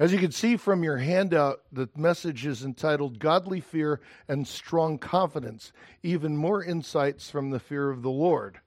[0.00, 4.98] As you can see from your handout, the message is entitled Godly Fear and Strong
[4.98, 5.72] Confidence,
[6.04, 8.60] even more insights from the fear of the Lord.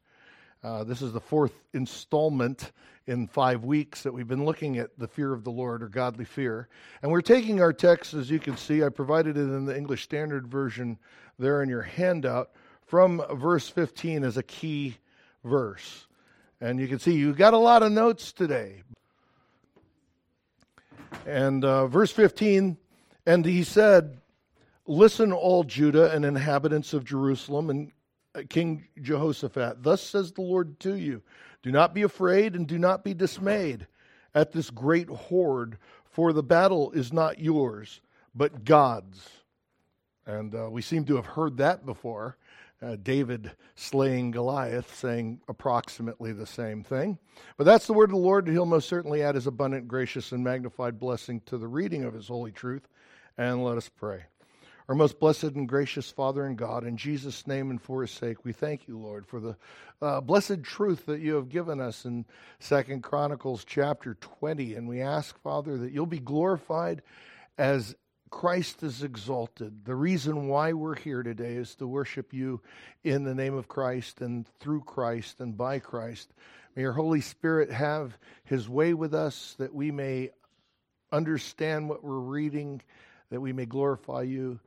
[0.61, 2.73] Uh, this is the fourth installment
[3.07, 6.25] in five weeks that we've been looking at the fear of the Lord or godly
[6.25, 6.67] fear.
[7.01, 10.03] And we're taking our text, as you can see, I provided it in the English
[10.03, 10.99] Standard Version
[11.39, 12.51] there in your handout,
[12.85, 14.97] from verse 15 as a key
[15.45, 16.07] verse.
[16.59, 18.83] And you can see you got a lot of notes today.
[21.25, 22.77] And uh, verse 15,
[23.25, 24.17] and he said,
[24.87, 27.91] Listen, all Judah and inhabitants of Jerusalem, and
[28.33, 31.21] uh, King Jehoshaphat, thus says the Lord to you
[31.61, 33.87] Do not be afraid and do not be dismayed
[34.33, 38.01] at this great horde, for the battle is not yours,
[38.33, 39.29] but God's.
[40.25, 42.37] And uh, we seem to have heard that before
[42.81, 47.19] uh, David slaying Goliath, saying approximately the same thing.
[47.57, 50.43] But that's the word of the Lord, he'll most certainly add his abundant, gracious, and
[50.43, 52.87] magnified blessing to the reading of his holy truth.
[53.37, 54.25] And let us pray.
[54.89, 58.43] Our most blessed and gracious Father and God, in Jesus' name and for his sake,
[58.43, 59.55] we thank you, Lord, for the
[60.01, 62.25] uh, blessed truth that you have given us in
[62.59, 64.75] Second Chronicles chapter 20.
[64.75, 67.03] And we ask, Father, that you'll be glorified
[67.57, 67.95] as
[68.31, 69.85] Christ is exalted.
[69.85, 72.61] The reason why we're here today is to worship you
[73.03, 76.33] in the name of Christ and through Christ and by Christ.
[76.75, 80.31] May your Holy Spirit have his way with us that we may
[81.11, 82.81] understand what we're reading,
[83.29, 84.59] that we may glorify you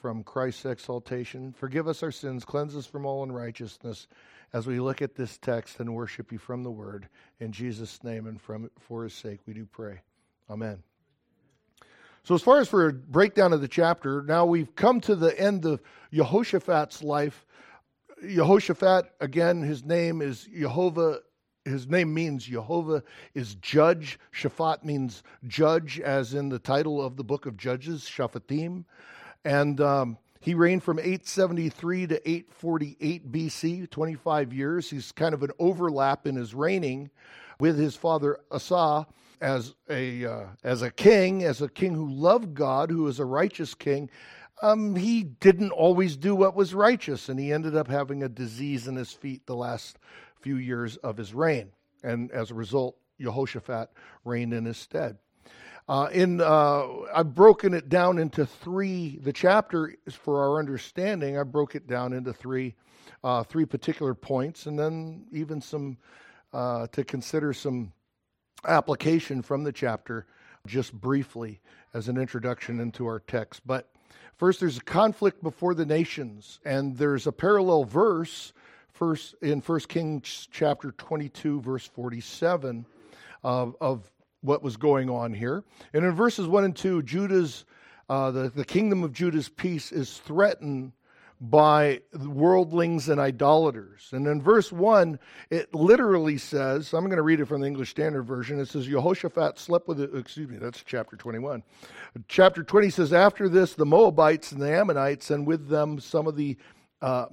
[0.00, 1.52] from Christ's exaltation.
[1.52, 4.08] Forgive us our sins, cleanse us from all unrighteousness
[4.54, 7.08] as we look at this text and worship you from the word.
[7.38, 10.00] In Jesus' name and from for his sake we do pray.
[10.48, 10.82] Amen.
[12.24, 15.38] So, as far as for a breakdown of the chapter, now we've come to the
[15.38, 17.44] end of Jehoshaphat's life.
[18.26, 21.18] Jehoshaphat, again, his name is Jehovah.
[21.66, 23.02] His name means Jehovah
[23.34, 24.18] is judge.
[24.34, 28.86] Shaphat means judge, as in the title of the book of Judges, Shaphatim.
[29.44, 34.88] And um, he reigned from 873 to 848 BC, 25 years.
[34.88, 37.10] He's kind of an overlap in his reigning
[37.60, 39.06] with his father Asa
[39.44, 43.26] as a uh, as a king, as a king who loved God, who was a
[43.26, 44.08] righteous king,
[44.62, 48.88] um, he didn't always do what was righteous, and he ended up having a disease
[48.88, 49.98] in his feet the last
[50.40, 51.70] few years of his reign,
[52.02, 53.90] and as a result, Jehoshaphat
[54.24, 55.18] reigned in his stead.
[55.86, 59.18] Uh, in uh, I've broken it down into three.
[59.22, 61.36] The chapter is for our understanding.
[61.36, 62.76] I broke it down into three,
[63.22, 65.98] uh, three particular points, and then even some
[66.54, 67.92] uh, to consider some
[68.66, 70.26] application from the chapter
[70.66, 71.60] just briefly
[71.92, 73.62] as an introduction into our text.
[73.66, 73.90] But
[74.36, 78.52] first, there's a conflict before the nations, and there's a parallel verse
[78.92, 82.86] first in 1 Kings chapter 22, verse 47
[83.42, 84.10] of, of
[84.40, 85.64] what was going on here.
[85.92, 87.64] And in verses 1 and 2, Judah's
[88.08, 90.92] uh, the, the kingdom of Judah's peace is threatened
[91.50, 94.08] by worldlings and idolaters.
[94.12, 95.18] And in verse 1,
[95.50, 98.58] it literally says, I'm going to read it from the English Standard Version.
[98.58, 101.62] It says, Jehoshaphat slept with, the, excuse me, that's chapter 21.
[102.28, 106.36] Chapter 20 says, After this, the Moabites and the Ammonites, and with them some of
[106.36, 106.56] the
[107.02, 107.26] uh,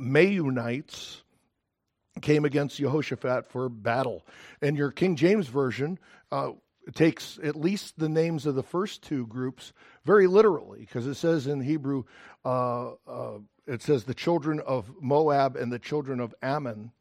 [2.22, 4.26] came against Jehoshaphat for battle.
[4.62, 5.98] And your King James Version,
[6.32, 6.52] uh,
[6.94, 9.72] takes at least the names of the first two groups
[10.04, 12.04] very literally because it says in Hebrew,
[12.44, 13.38] uh, uh,
[13.72, 16.92] it says the children of Moab and the children of Ammon.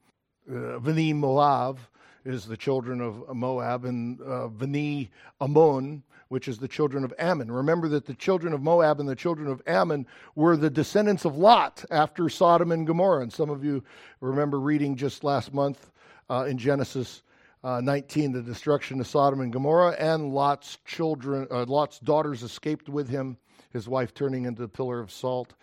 [0.48, 1.80] Uh, Vini Moab
[2.24, 5.10] is the children of Moab, and uh, Vini
[5.40, 7.50] Ammon, which is the children of Ammon.
[7.50, 11.36] Remember that the children of Moab and the children of Ammon were the descendants of
[11.36, 13.22] Lot after Sodom and Gomorrah.
[13.22, 13.82] And some of you
[14.20, 15.90] remember reading just last month
[16.28, 17.22] uh, in Genesis
[17.64, 22.88] uh, 19 the destruction of Sodom and Gomorrah, and Lot's children, uh, Lot's daughters escaped
[22.88, 23.36] with him,
[23.72, 25.54] his wife turning into a pillar of salt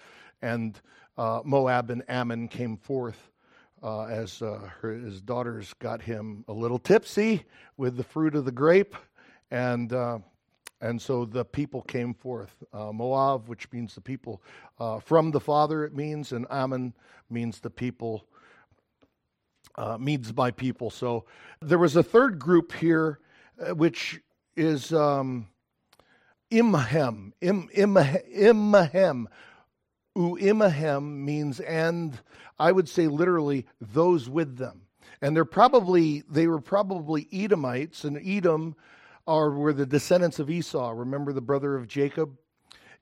[0.41, 0.79] and
[1.17, 3.31] uh, Moab and Ammon came forth
[3.83, 7.43] uh, as uh, her, his daughters got him a little tipsy
[7.77, 8.95] with the fruit of the grape,
[9.51, 10.19] and uh,
[10.81, 12.63] and so the people came forth.
[12.73, 14.41] Uh, Moab, which means the people
[15.03, 16.93] from the Father, it means, and Ammon
[17.29, 18.25] means the people.
[19.99, 20.91] means by people.
[20.91, 21.25] So
[21.61, 23.19] there was a third group here,
[23.73, 24.19] which
[24.55, 25.47] is um,
[26.51, 29.27] Imhem, Im, Imhem,
[30.17, 32.19] Uimahem means and
[32.59, 34.81] I would say literally those with them.
[35.21, 38.75] And they're probably they were probably Edomites, and Edom
[39.25, 40.91] are were the descendants of Esau.
[40.91, 42.37] Remember the brother of Jacob?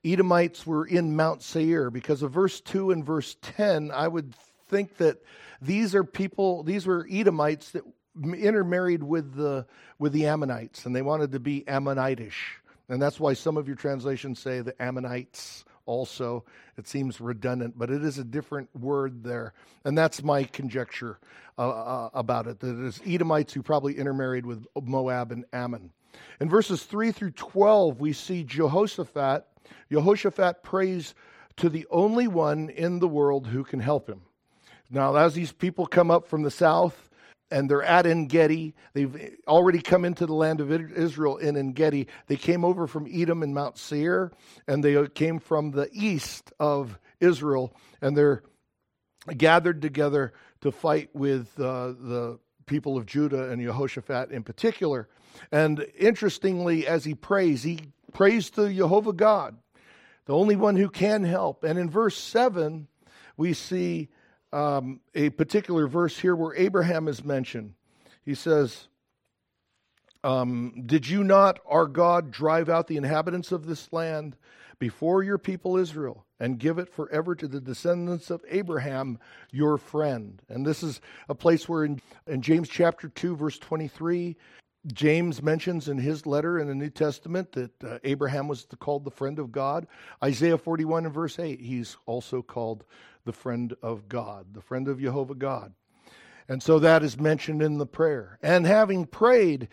[0.04, 3.90] Edomites were in Mount Seir because of verse 2 and verse 10.
[3.90, 4.34] I would
[4.68, 5.22] think that
[5.60, 7.82] these are people, these were Edomites that
[8.24, 9.66] intermarried with the
[9.98, 12.60] with the Ammonites, and they wanted to be Ammonitish.
[12.88, 16.44] And that's why some of your translations say the Ammonites also.
[16.76, 19.54] It seems redundant, but it is a different word there.
[19.84, 21.18] And that's my conjecture
[21.58, 25.92] uh, uh, about it that it is Edomites who probably intermarried with Moab and Ammon.
[26.40, 29.46] In verses 3 through 12, we see Jehoshaphat.
[29.90, 31.14] Jehoshaphat prays
[31.56, 34.22] to the only one in the world who can help him.
[34.90, 37.05] Now, as these people come up from the south,
[37.50, 38.74] and they're at En Gedi.
[38.92, 42.08] They've already come into the land of Israel in En Gedi.
[42.26, 44.32] They came over from Edom and Mount Seir,
[44.66, 48.42] and they came from the east of Israel, and they're
[49.36, 55.08] gathered together to fight with uh, the people of Judah and Jehoshaphat in particular.
[55.52, 59.56] And interestingly, as he prays, he prays to Jehovah God,
[60.24, 61.62] the only one who can help.
[61.64, 62.88] And in verse 7,
[63.36, 64.08] we see
[64.52, 67.74] um, a particular verse here where Abraham is mentioned.
[68.24, 68.88] He says,
[70.24, 74.36] um, Did you not, our God, drive out the inhabitants of this land
[74.78, 79.18] before your people Israel and give it forever to the descendants of Abraham,
[79.52, 80.42] your friend?
[80.48, 84.36] And this is a place where in, in James chapter 2, verse 23,
[84.92, 89.10] James mentions in his letter in the New Testament that uh, Abraham was called the
[89.10, 89.86] friend of God.
[90.22, 92.84] Isaiah 41 and verse 8, he's also called
[93.24, 95.72] the friend of God, the friend of Jehovah God.
[96.48, 98.38] And so that is mentioned in the prayer.
[98.42, 99.68] And having prayed,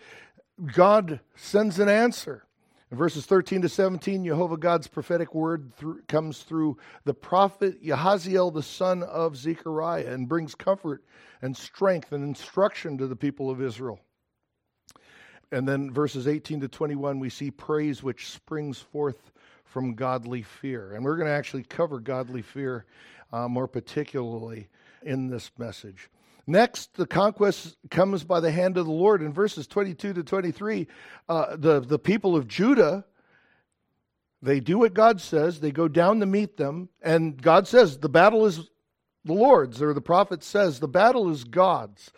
[0.74, 2.44] God sends an answer.
[2.90, 8.52] In verses 13 to 17, Jehovah God's prophetic word through, comes through the prophet Yahaziel,
[8.52, 11.04] the son of Zechariah, and brings comfort
[11.40, 14.00] and strength and instruction to the people of Israel.
[15.54, 19.30] And then verses 18 to 21, we see praise which springs forth
[19.64, 20.94] from godly fear.
[20.94, 22.86] And we're going to actually cover godly fear
[23.32, 24.68] uh, more particularly
[25.02, 26.10] in this message.
[26.44, 29.22] Next, the conquest comes by the hand of the Lord.
[29.22, 30.88] In verses 22 to 23,
[31.28, 33.04] uh, the, the people of Judah,
[34.42, 35.60] they do what God says.
[35.60, 36.88] They go down to meet them.
[37.00, 38.68] And God says, the battle is
[39.24, 42.10] the Lord's, or the prophet says, the battle is God's.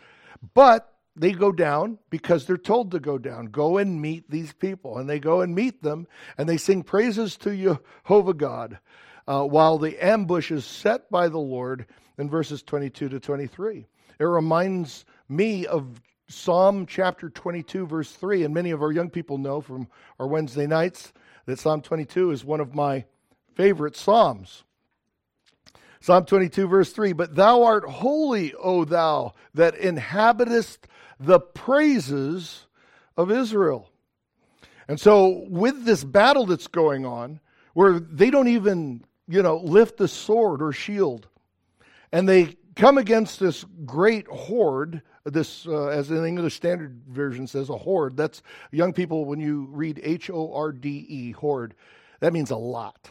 [0.54, 3.46] But they go down because they're told to go down.
[3.46, 4.98] Go and meet these people.
[4.98, 8.78] And they go and meet them, and they sing praises to Jehovah God
[9.26, 11.86] uh, while the ambush is set by the Lord
[12.18, 13.86] in verses 22 to 23.
[14.18, 18.44] It reminds me of Psalm chapter 22, verse 3.
[18.44, 19.88] And many of our young people know from
[20.20, 21.12] our Wednesday nights
[21.46, 23.04] that Psalm 22 is one of my
[23.54, 24.64] favorite Psalms.
[26.06, 30.86] Psalm 22, verse 3 But thou art holy, O thou that inhabitest
[31.18, 32.68] the praises
[33.16, 33.90] of Israel.
[34.86, 37.40] And so, with this battle that's going on,
[37.74, 41.26] where they don't even you know, lift the sword or shield.
[42.12, 45.02] And they come against this great horde.
[45.24, 48.16] This, uh, as the English Standard Version says, a horde.
[48.16, 51.74] That's young people, when you read H O R D E, horde,
[52.20, 53.10] that means a lot.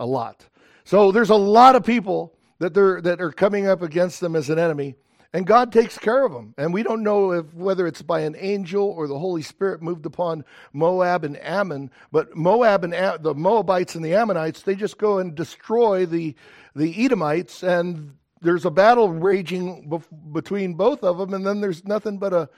[0.00, 0.48] A lot.
[0.84, 4.50] So there's a lot of people that, they're, that are coming up against them as
[4.50, 4.96] an enemy.
[5.32, 6.54] And God takes care of them.
[6.56, 10.06] And we don't know if whether it's by an angel or the Holy Spirit moved
[10.06, 15.18] upon Moab and Ammon, but Moab and the Moabites and the Ammonites, they just go
[15.18, 16.36] and destroy the
[16.76, 21.84] the Edomites and there's a battle raging bef- between both of them and then there's
[21.84, 22.48] nothing but a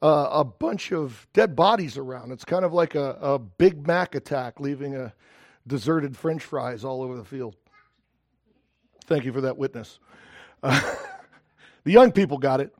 [0.00, 2.30] a, a bunch of dead bodies around.
[2.30, 5.12] It's kind of like a, a Big Mac attack leaving a
[5.66, 7.56] deserted french fries all over the field.
[9.12, 9.98] Thank you for that witness.
[10.62, 10.80] Uh,
[11.84, 12.74] The young people got it.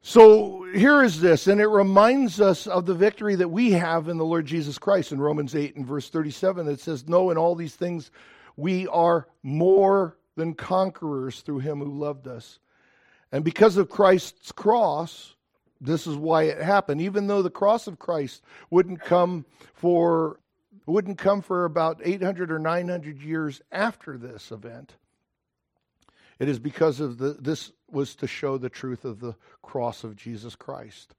[0.00, 4.16] So here is this, and it reminds us of the victory that we have in
[4.16, 6.66] the Lord Jesus Christ in Romans 8 and verse 37.
[6.66, 8.10] It says, No, in all these things
[8.56, 12.58] we are more than conquerors through him who loved us.
[13.30, 15.36] And because of Christ's cross,
[15.80, 17.00] this is why it happened.
[17.00, 20.40] Even though the cross of Christ wouldn't come for
[20.86, 24.96] wouldn't come for about 800 or 900 years after this event.
[26.42, 30.16] It is because of the, this was to show the truth of the cross of
[30.16, 31.14] Jesus Christ.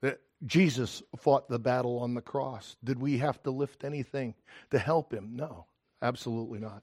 [0.00, 2.76] That Jesus fought the battle on the cross.
[2.82, 4.34] Did we have to lift anything
[4.70, 5.36] to help him?
[5.36, 5.66] No,
[6.00, 6.82] absolutely not.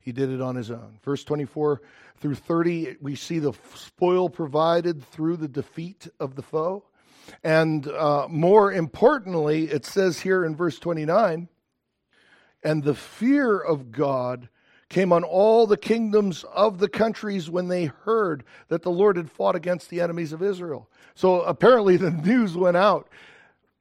[0.00, 0.98] He did it on his own.
[1.04, 1.80] Verse 24
[2.16, 6.86] through 30, we see the spoil provided through the defeat of the foe.
[7.44, 11.48] And uh, more importantly, it says here in verse 29
[12.64, 14.48] and the fear of God
[14.88, 19.30] came on all the kingdoms of the countries when they heard that the Lord had
[19.30, 20.88] fought against the enemies of Israel.
[21.14, 23.08] So apparently the news went out.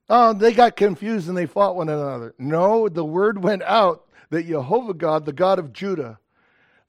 [0.09, 2.33] Oh, they got confused and they fought one another.
[2.37, 6.19] No, the word went out that Jehovah God, the God of Judah,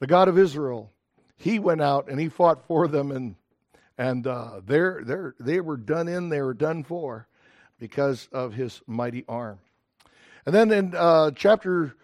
[0.00, 0.90] the God of Israel,
[1.37, 3.37] he went out and he fought for them and
[3.99, 7.26] and uh, they're, they're, they were done in, they were done for
[7.78, 9.58] because of his mighty arm.
[10.44, 11.96] And then in uh, chapter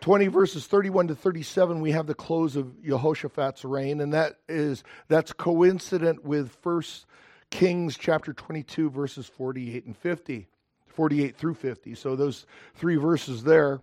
[0.00, 4.84] 20 verses 31 to 37 we have the close of Jehoshaphat's reign and that is
[5.08, 7.06] that's coincident with first
[7.50, 10.48] Kings chapter 22 verses 48 and 50
[10.88, 13.80] 48 through 50 so those three verses there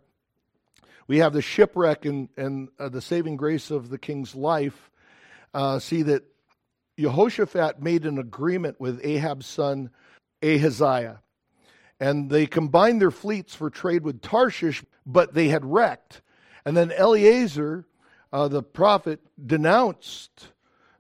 [1.12, 4.90] we have the shipwreck and, and uh, the saving grace of the king's life.
[5.54, 6.24] Uh, see that
[6.98, 9.90] Jehoshaphat made an agreement with Ahab's son
[10.42, 11.20] Ahaziah
[12.02, 16.22] and they combined their fleets for trade with Tarshish but they had wrecked.
[16.66, 17.86] And then Eleazar,
[18.32, 20.50] uh, the prophet, denounced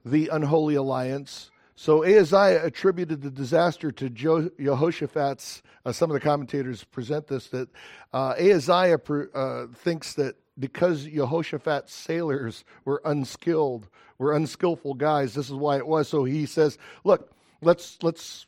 [0.03, 1.51] the unholy alliance.
[1.75, 5.62] So Ahaziah attributed the disaster to Jehoshaphat's.
[5.86, 7.70] Uh, some of the commentators present this that
[8.13, 9.00] uh, Ahaziah
[9.34, 15.88] uh, thinks that because Jehoshaphat's sailors were unskilled, were unskillful guys, this is why it
[15.88, 16.08] was.
[16.08, 17.31] So he says, "Look,
[17.62, 18.46] let's let's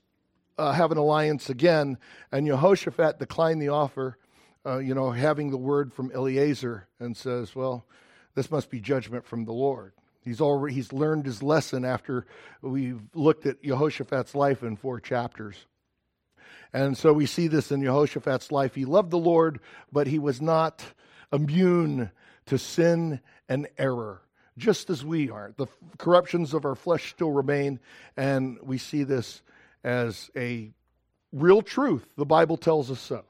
[0.58, 1.98] uh, have an alliance again."
[2.32, 4.18] And Jehoshaphat declined the offer
[4.66, 7.86] uh, you know, having the word from Eleazar and says, well,
[8.36, 9.94] this must be judgment from the Lord.
[10.22, 12.26] He's already he's learned his lesson after
[12.62, 15.66] we've looked at Jehoshaphat's life in four chapters.
[16.72, 18.74] And so we see this in Jehoshaphat's life.
[18.74, 19.60] He loved the Lord,
[19.92, 20.84] but he was not
[21.32, 22.10] immune
[22.46, 23.20] to sin
[23.50, 24.22] and error,
[24.58, 25.54] just as we are.
[25.58, 25.68] The
[25.98, 27.80] corruptions of our flesh still remain,
[28.16, 29.42] and we see this
[29.84, 30.72] as a
[31.32, 32.08] real truth.
[32.18, 33.24] The Bible tells us so.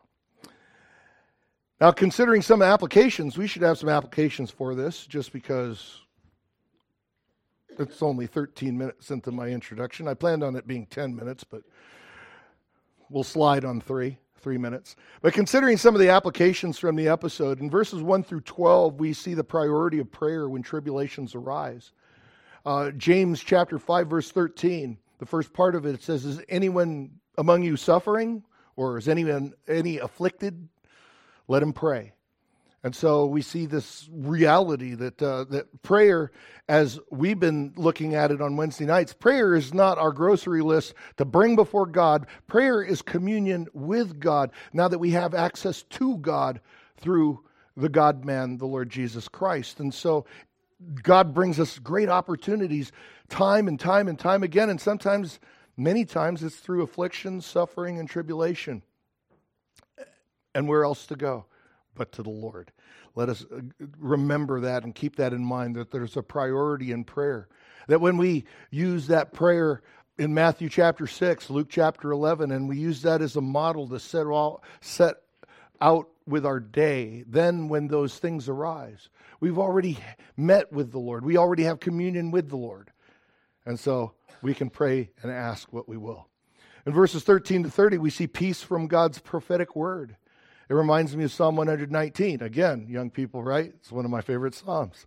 [1.82, 6.00] Now, considering some applications, we should have some applications for this just because
[7.80, 10.08] it's only 13 minutes into my introduction.
[10.08, 11.64] I planned on it being 10 minutes, but
[13.10, 14.96] we'll slide on three, three minutes.
[15.22, 19.12] But considering some of the applications from the episode, in verses 1 through 12, we
[19.12, 21.92] see the priority of prayer when tribulations arise.
[22.66, 27.63] Uh, James chapter 5, verse 13, the first part of it, says, Is anyone among
[27.63, 28.44] you suffering?
[28.75, 30.68] Or is anyone any afflicted?
[31.48, 32.13] let him pray.
[32.86, 36.32] And so we see this reality that uh, that prayer,
[36.68, 40.94] as we've been looking at it on Wednesday nights, prayer is not our grocery list
[41.15, 42.27] to bring before God.
[42.48, 44.51] Prayer is communion with God.
[44.74, 46.60] Now that we have access to God
[46.98, 47.46] through
[47.77, 50.25] the God Man, the Lord Jesus Christ, and so
[51.02, 52.92] God brings us great opportunities,
[53.30, 55.40] time and time and time again, and sometimes,
[55.78, 58.82] many times, it's through affliction, suffering, and tribulation.
[60.56, 61.46] And where else to go
[61.96, 62.72] but to the Lord?
[63.16, 63.62] Let us uh,
[64.00, 67.48] remember that and keep that in mind that there's a priority in prayer.
[67.88, 69.82] That when we use that prayer
[70.18, 74.00] in Matthew chapter 6, Luke chapter 11, and we use that as a model to
[74.00, 75.16] set, all, set
[75.82, 80.00] out with our day, then when those things arise, we've already
[80.38, 81.25] met with the Lord.
[81.25, 82.92] We already have communion with the Lord.
[83.65, 86.27] And so we can pray and ask what we will.
[86.86, 90.18] In verses 13 to 30, we see peace from God's prophetic word.
[90.70, 92.42] It reminds me of Psalm 119.
[92.42, 93.72] Again, young people, right?
[93.75, 95.06] It's one of my favorite Psalms.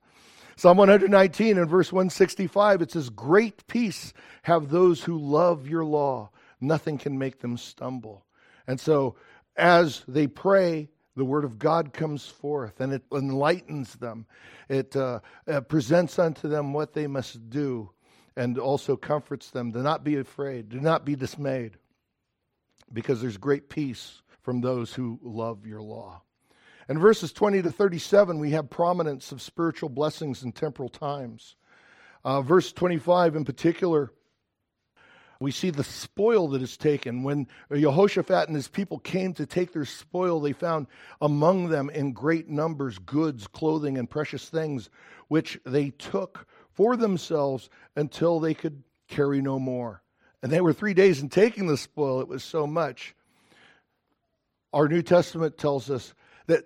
[0.57, 6.31] Psalm 119 and verse 165, it says, Great peace have those who love your law.
[6.63, 8.25] Nothing can make them stumble.
[8.67, 9.17] And so,
[9.55, 14.27] as they pray, the word of God comes forth and it enlightens them.
[14.69, 17.91] It uh, uh, presents unto them what they must do
[18.37, 19.73] and also comforts them.
[19.73, 21.79] Do not be afraid, do not be dismayed,
[22.93, 26.23] because there's great peace from those who love your law.
[26.89, 31.57] In verses 20 to 37, we have prominence of spiritual blessings in temporal times.
[32.25, 34.13] Uh, verse 25 in particular,
[35.41, 37.23] we see the spoil that is taken.
[37.23, 40.87] When Jehoshaphat and his people came to take their spoil, they found
[41.21, 44.91] among them in great numbers goods, clothing, and precious things,
[45.29, 50.03] which they took for themselves until they could carry no more.
[50.43, 53.15] And they were three days in taking the spoil, it was so much.
[54.73, 56.15] Our New Testament tells us
[56.47, 56.65] that,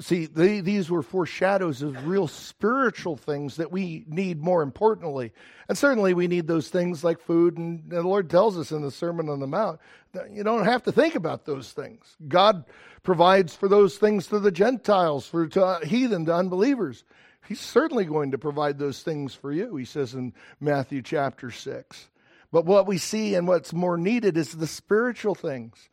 [0.00, 5.32] see, they, these were foreshadows of real spiritual things that we need more importantly.
[5.68, 7.56] And certainly we need those things like food.
[7.56, 9.80] And the Lord tells us in the Sermon on the Mount
[10.12, 12.16] that you don't have to think about those things.
[12.28, 12.64] God
[13.02, 17.04] provides for those things to the Gentiles, for to uh, heathen, to unbelievers.
[17.48, 22.08] He's certainly going to provide those things for you, he says in Matthew chapter 6.
[22.50, 25.88] But what we see and what's more needed is the spiritual things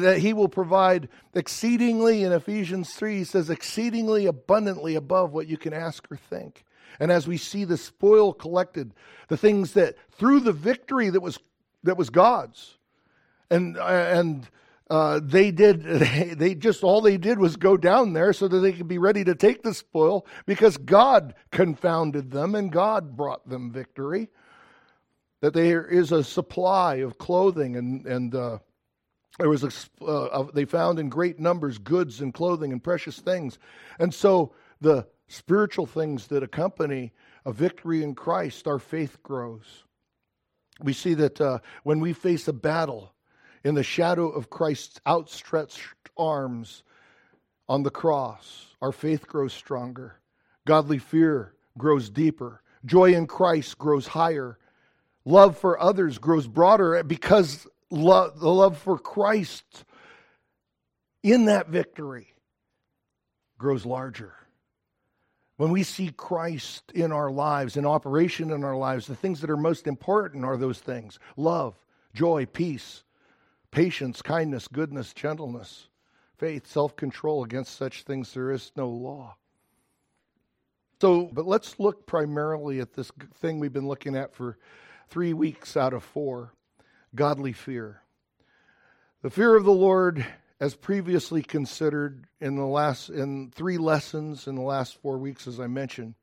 [0.00, 5.56] that he will provide exceedingly in Ephesians 3 he says exceedingly abundantly above what you
[5.56, 6.64] can ask or think.
[7.00, 8.94] And as we see the spoil collected
[9.28, 11.38] the things that through the victory that was
[11.82, 12.78] that was God's
[13.50, 14.48] and and
[14.90, 15.82] uh, they did
[16.38, 19.24] they just all they did was go down there so that they could be ready
[19.24, 24.28] to take the spoil because God confounded them and God brought them victory.
[25.40, 28.58] That there is a supply of clothing and and uh,
[29.38, 33.58] There was a, uh, they found in great numbers goods and clothing and precious things.
[33.98, 37.12] And so the spiritual things that accompany
[37.44, 39.84] a victory in Christ, our faith grows.
[40.80, 43.12] We see that uh, when we face a battle
[43.64, 46.82] in the shadow of Christ's outstretched arms
[47.68, 50.20] on the cross, our faith grows stronger.
[50.66, 52.62] Godly fear grows deeper.
[52.84, 54.58] Joy in Christ grows higher.
[55.24, 59.84] Love for others grows broader because lo- the love for Christ
[61.22, 62.34] in that victory
[63.58, 64.34] grows larger.
[65.58, 69.50] When we see Christ in our lives, in operation in our lives, the things that
[69.50, 71.76] are most important are those things love,
[72.14, 73.04] joy, peace,
[73.70, 75.88] patience, kindness, goodness, gentleness,
[76.38, 77.44] faith, self control.
[77.44, 79.36] Against such things there is no law.
[81.00, 84.56] So, but let's look primarily at this thing we've been looking at for
[85.08, 86.54] three weeks out of four
[87.14, 88.02] godly fear.
[89.22, 90.24] The fear of the Lord,
[90.60, 95.60] as previously considered in the last in three lessons in the last four weeks, as
[95.60, 96.14] I mentioned.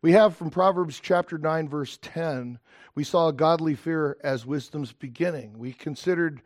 [0.00, 2.60] We have from Proverbs chapter 9, verse 10,
[2.94, 5.58] we saw godly fear as wisdom's beginning.
[5.58, 6.40] We considered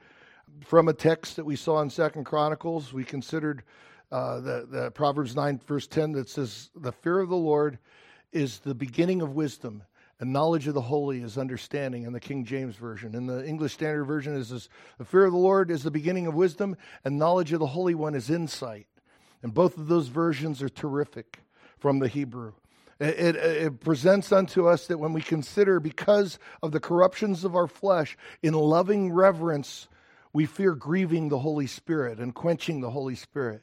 [0.64, 3.62] from a text that we saw in Second Chronicles, we considered
[4.10, 7.78] uh, the, the Proverbs 9, verse 10, that says, The fear of the Lord
[8.32, 9.82] is the beginning of wisdom.
[10.22, 13.16] And knowledge of the holy is understanding in the King James Version.
[13.16, 16.28] In the English Standard Version is this, the fear of the Lord is the beginning
[16.28, 18.86] of wisdom, and knowledge of the Holy One is insight.
[19.42, 21.40] And both of those versions are terrific
[21.80, 22.52] from the Hebrew.
[23.00, 27.56] It, it, it, presents unto us that when we consider, because of the corruptions of
[27.56, 29.88] our flesh, in loving reverence,
[30.32, 33.62] we fear grieving the Holy Spirit and quenching the Holy Spirit.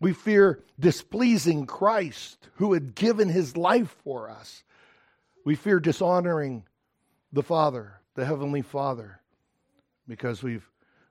[0.00, 4.64] We fear displeasing Christ, who had given his life for us.
[5.44, 6.64] We fear dishonoring
[7.32, 9.20] the Father, the Heavenly Father,
[10.06, 10.68] because we've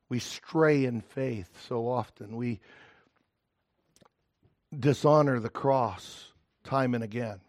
[0.09, 2.35] we stray in faith so often.
[2.35, 2.59] We
[4.77, 6.31] dishonor the cross
[6.63, 7.39] time and again.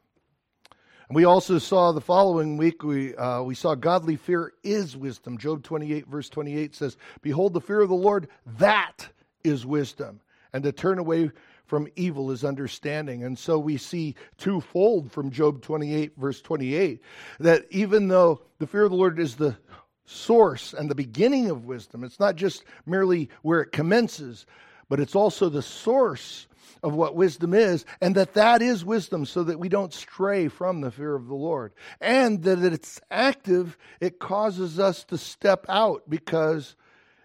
[1.12, 5.38] We also saw the following week, we, uh, we saw godly fear is wisdom.
[5.38, 8.28] Job 28, verse 28 says, Behold, the fear of the Lord,
[8.59, 9.09] that
[9.42, 10.20] is wisdom.
[10.52, 11.33] And to turn away
[11.70, 13.22] from evil is understanding.
[13.22, 17.00] And so we see twofold from Job 28, verse 28,
[17.38, 19.56] that even though the fear of the Lord is the
[20.04, 24.46] source and the beginning of wisdom, it's not just merely where it commences,
[24.88, 26.48] but it's also the source
[26.83, 30.80] of what wisdom is, and that that is wisdom so that we don't stray from
[30.80, 31.72] the fear of the Lord.
[32.00, 36.74] And that it's active, it causes us to step out because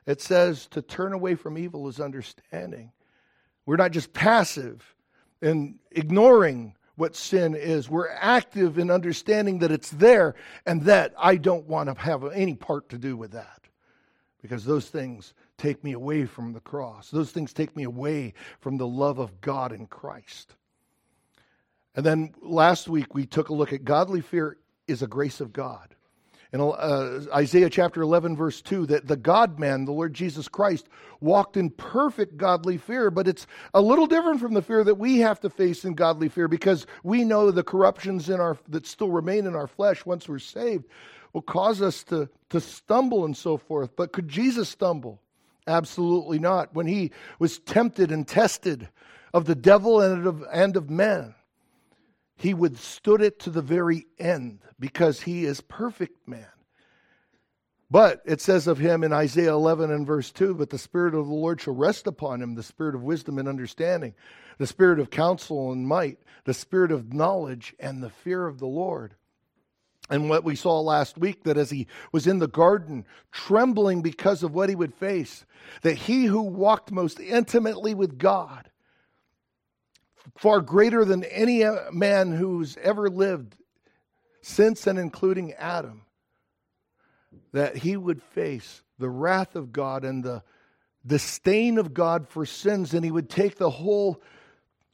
[0.06, 2.92] it says to turn away from evil is understanding.
[3.66, 4.96] We're not just passive
[5.42, 7.90] and ignoring what sin is.
[7.90, 12.56] We're active in understanding that it's there and that I don't want to have any
[12.56, 13.62] part to do with that
[14.42, 17.10] because those things take me away from the cross.
[17.10, 20.56] Those things take me away from the love of God in Christ.
[21.96, 25.54] And then last week we took a look at godly fear is a grace of
[25.54, 25.96] God
[26.56, 30.88] in uh, Isaiah chapter 11, verse 2, that the God man, the Lord Jesus Christ,
[31.20, 33.12] walked in perfect godly fear.
[33.12, 36.30] But it's a little different from the fear that we have to face in godly
[36.30, 40.30] fear because we know the corruptions in our, that still remain in our flesh once
[40.30, 40.86] we're saved
[41.34, 43.94] will cause us to, to stumble and so forth.
[43.98, 45.20] But could Jesus stumble?
[45.68, 46.74] Absolutely not.
[46.74, 48.88] When he was tempted and tested
[49.34, 51.35] of the devil and of, and of men,
[52.36, 56.48] he withstood it to the very end because he is perfect man.
[57.90, 61.28] But it says of him in Isaiah 11 and verse 2 But the Spirit of
[61.28, 64.16] the Lord shall rest upon him, the Spirit of wisdom and understanding,
[64.58, 68.68] the Spirit of counsel and might, the Spirit of knowledge and the fear of the
[68.68, 69.16] Lord.
[70.10, 74.44] And what we saw last week, that as he was in the garden, trembling because
[74.44, 75.46] of what he would face,
[75.82, 78.70] that he who walked most intimately with God,
[80.38, 83.56] far greater than any man who's ever lived
[84.42, 86.04] since and including Adam,
[87.52, 90.44] that he would face the wrath of God and the
[91.06, 94.22] disdain of God for sins, and he would take the whole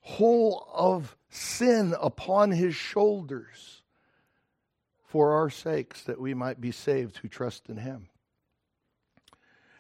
[0.02, 3.84] whole of sin upon his shoulders
[5.06, 8.08] for our sakes that we might be saved who trust in him.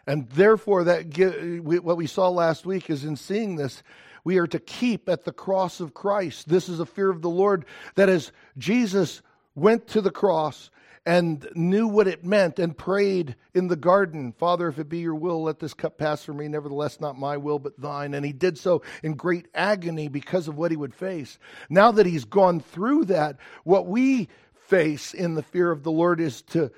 [0.05, 1.17] And therefore, that
[1.63, 3.81] what we saw last week is in seeing this,
[4.23, 6.47] we are to keep at the cross of Christ.
[6.47, 9.21] This is a fear of the Lord that as Jesus
[9.55, 10.69] went to the cross
[11.05, 15.15] and knew what it meant and prayed in the garden, Father, if it be your
[15.15, 16.47] will, let this cup pass from me.
[16.47, 18.13] Nevertheless, not my will, but thine.
[18.13, 21.39] And he did so in great agony because of what he would face.
[21.69, 24.29] Now that he's gone through that, what we
[24.67, 26.71] face in the fear of the Lord is to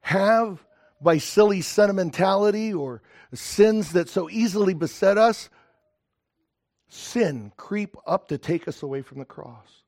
[0.00, 0.64] have
[1.02, 3.02] by silly sentimentality or
[3.34, 5.50] sins that so easily beset us,
[6.90, 9.82] sin creep up to take us away from the cross.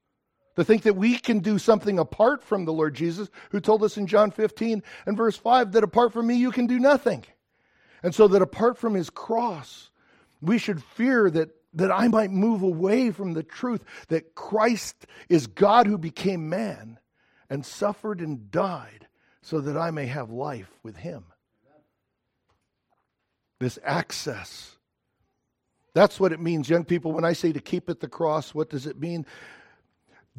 [0.57, 3.97] To think that we can do something apart from the Lord Jesus, who told us
[3.97, 7.25] in John 15 and verse 5 that apart from me you can do nothing.
[8.03, 9.91] And so that apart from his cross,
[10.41, 15.47] we should fear that, that I might move away from the truth that Christ is
[15.47, 16.99] God who became man
[17.49, 19.07] and suffered and died
[19.41, 21.25] so that I may have life with him.
[23.59, 24.77] This access.
[25.95, 27.13] That's what it means, young people.
[27.13, 29.27] When I say to keep at the cross, what does it mean?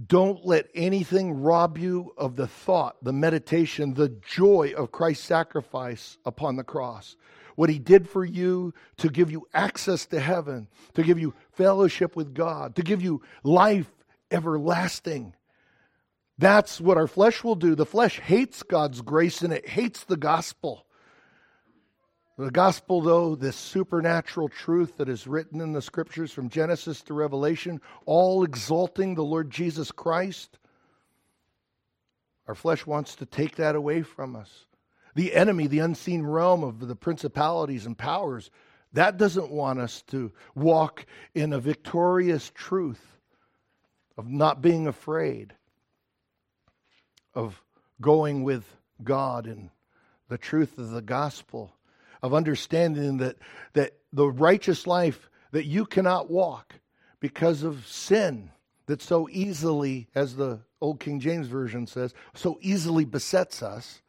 [0.08, 6.18] Don't let anything rob you of the thought, the meditation, the joy of Christ's sacrifice
[6.26, 7.16] upon the cross.
[7.56, 12.16] What he did for you to give you access to heaven, to give you fellowship
[12.16, 13.92] with God, to give you life
[14.32, 15.36] everlasting.
[16.40, 17.76] That's what our flesh will do.
[17.76, 20.88] The flesh hates God's grace and it hates the gospel.
[22.38, 27.14] The gospel, though, this supernatural truth that is written in the scriptures from Genesis to
[27.14, 30.58] Revelation, all exalting the Lord Jesus Christ,
[32.48, 34.66] our flesh wants to take that away from us.
[35.16, 38.50] The enemy, the unseen realm of the principalities and powers,
[38.94, 43.04] that doesn't want us to walk in a victorious truth
[44.18, 45.54] of not being afraid
[47.36, 47.62] of
[48.02, 48.66] going with
[49.04, 49.70] God and
[50.30, 51.76] the truth of the gospel,
[52.24, 53.36] of understanding that,
[53.74, 56.80] that the righteous life that you cannot walk
[57.20, 58.50] because of sin
[58.88, 64.02] that so easily, as the old King James Version says, so easily besets us,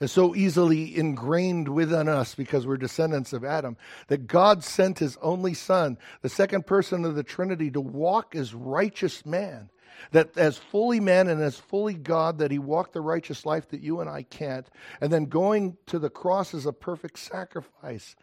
[0.00, 3.76] is so easily ingrained within us because we're descendants of Adam,
[4.08, 8.54] that God sent his only Son, the second person of the Trinity, to walk as
[8.54, 9.70] righteous man
[10.12, 13.80] that as fully man and as fully God, that he walked the righteous life that
[13.80, 14.68] you and I can't,
[15.00, 18.16] and then going to the cross as a perfect sacrifice.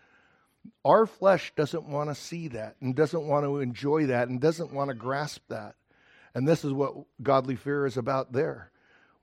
[0.84, 4.74] Our flesh doesn't want to see that and doesn't want to enjoy that and doesn't
[4.74, 5.76] want to grasp that.
[6.34, 8.72] And this is what godly fear is about there.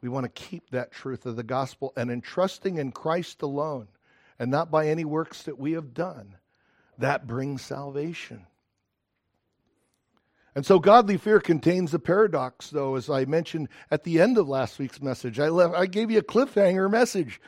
[0.00, 3.88] We want to keep that truth of the gospel and entrusting in Christ alone
[4.38, 6.36] and not by any works that we have done.
[6.98, 8.46] That brings salvation.
[10.54, 14.48] And so godly fear contains a paradox, though, as I mentioned at the end of
[14.48, 15.40] last week's message.
[15.40, 17.40] I, left, I gave you a cliffhanger message.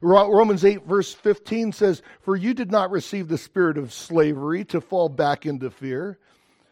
[0.00, 4.80] Romans 8, verse 15 says, For you did not receive the spirit of slavery to
[4.80, 6.18] fall back into fear,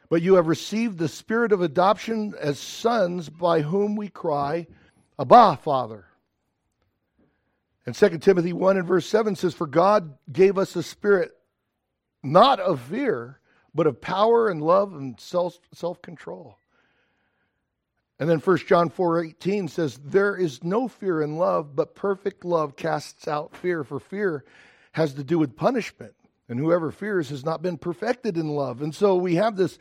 [0.09, 4.67] but you have received the spirit of adoption as sons by whom we cry,
[5.19, 6.07] Abba, Father.
[7.87, 11.33] And 2 Timothy 1 and verse 7 says, For God gave us a spirit
[12.23, 13.40] not of fear,
[13.75, 16.57] but of power and love and self self control.
[18.19, 22.45] And then 1 John 4 18 says, There is no fear in love, but perfect
[22.45, 24.45] love casts out fear, for fear
[24.93, 26.15] has to do with punishment.
[26.49, 28.83] And whoever fears has not been perfected in love.
[28.83, 29.79] And so we have this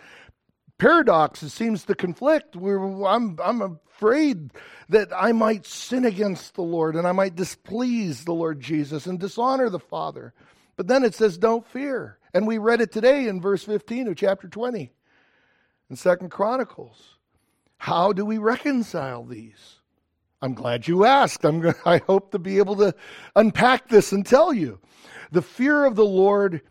[0.78, 2.56] paradox that seems to conflict.
[2.56, 4.52] We're, I'm, I'm afraid
[4.89, 9.19] that I might sin against the Lord and I might displease the Lord Jesus and
[9.19, 10.32] dishonor the Father.
[10.78, 12.18] But then it says, Don't fear.
[12.34, 14.92] And we read it today in verse 15 of chapter 20
[15.89, 17.15] in Second Chronicles.
[17.78, 19.80] How do we reconcile these?
[20.42, 21.44] I'm glad you asked.
[21.44, 22.94] I'm, going I hope to be able to
[23.36, 24.80] unpack this and tell you.
[25.32, 26.62] The fear of the Lord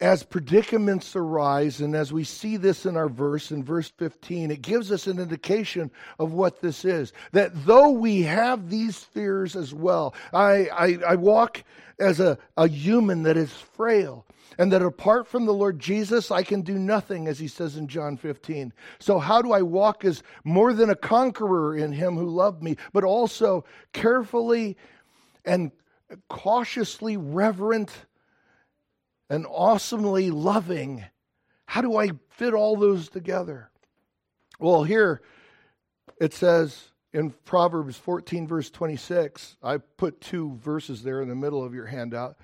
[0.00, 4.60] as predicaments arise, and as we see this in our verse, in verse 15, it
[4.60, 7.12] gives us an indication of what this is.
[7.30, 11.62] That though we have these fears as well, I, I, I walk
[12.00, 14.26] as a, a human that is frail
[14.58, 17.88] and that apart from the Lord Jesus, I can do nothing, as he says in
[17.88, 18.72] John 15.
[18.98, 22.76] So, how do I walk as more than a conqueror in him who loved me,
[22.92, 24.76] but also carefully
[25.44, 25.72] and
[26.28, 27.90] cautiously reverent
[29.30, 31.04] and awesomely loving?
[31.66, 33.70] How do I fit all those together?
[34.58, 35.22] Well, here
[36.20, 41.64] it says in Proverbs 14, verse 26, I put two verses there in the middle
[41.64, 42.36] of your handout.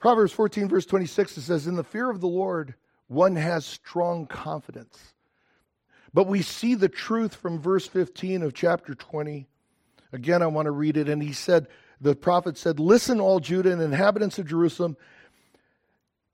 [0.00, 2.74] Proverbs 14, verse 26, it says, In the fear of the Lord,
[3.06, 4.98] one has strong confidence.
[6.14, 9.46] But we see the truth from verse 15 of chapter 20.
[10.12, 11.08] Again, I want to read it.
[11.08, 11.68] And he said,
[12.00, 14.96] The prophet said, Listen, all Judah and inhabitants of Jerusalem,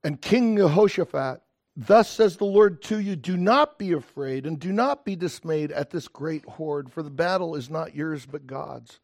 [0.04, 1.42] and King Jehoshaphat,
[1.76, 5.72] thus says the Lord to you, Do not be afraid and do not be dismayed
[5.72, 9.00] at this great horde, for the battle is not yours but God's.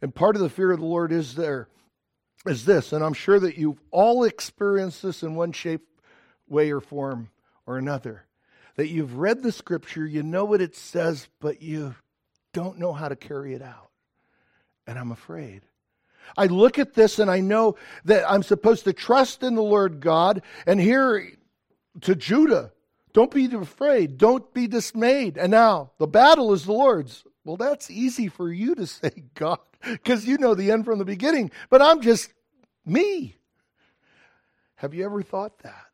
[0.00, 1.68] And part of the fear of the Lord is there
[2.46, 5.86] is this, and I'm sure that you've all experienced this in one shape,
[6.48, 7.30] way, or form
[7.66, 8.24] or another.
[8.76, 11.94] That you've read the scripture, you know what it says, but you
[12.52, 13.90] don't know how to carry it out.
[14.86, 15.62] And I'm afraid.
[16.36, 20.00] I look at this and I know that I'm supposed to trust in the Lord
[20.00, 20.42] God.
[20.66, 21.32] And here
[22.02, 22.72] to Judah,
[23.12, 25.36] don't be afraid, don't be dismayed.
[25.36, 27.24] And now the battle is the Lord's.
[27.44, 31.04] Well, that's easy for you to say, God, because you know the end from the
[31.04, 31.50] beginning.
[31.68, 32.32] But I'm just
[32.84, 33.36] me.
[34.76, 35.86] Have you ever thought that?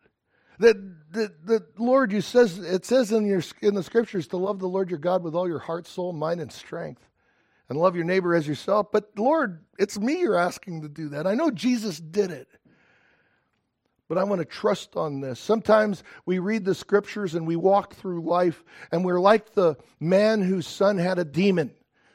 [0.59, 0.77] That
[1.13, 4.69] the, the Lord, you says it says in your in the scriptures to love the
[4.69, 7.03] Lord your God with all your heart, soul, mind, and strength
[7.69, 8.91] and love your neighbor as yourself.
[8.93, 11.27] But Lord, it's me you're asking to do that.
[11.27, 12.49] I know Jesus did it.
[14.09, 15.41] But I want to trust on this.
[15.41, 20.43] Sometimes we read the scriptures and we walk through life and we're like the man
[20.43, 21.73] whose son had a demon,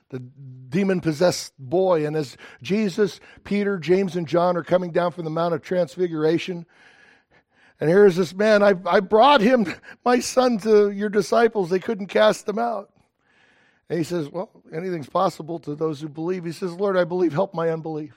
[0.09, 2.05] the demon possessed boy.
[2.05, 6.65] And as Jesus, Peter, James, and John are coming down from the Mount of Transfiguration,
[7.81, 9.65] and here's this man, I, I brought him,
[10.05, 11.71] my son, to your disciples.
[11.71, 12.91] They couldn't cast him out.
[13.89, 16.45] And he says, Well, anything's possible to those who believe.
[16.45, 18.13] He says, Lord, I believe, help my unbelief.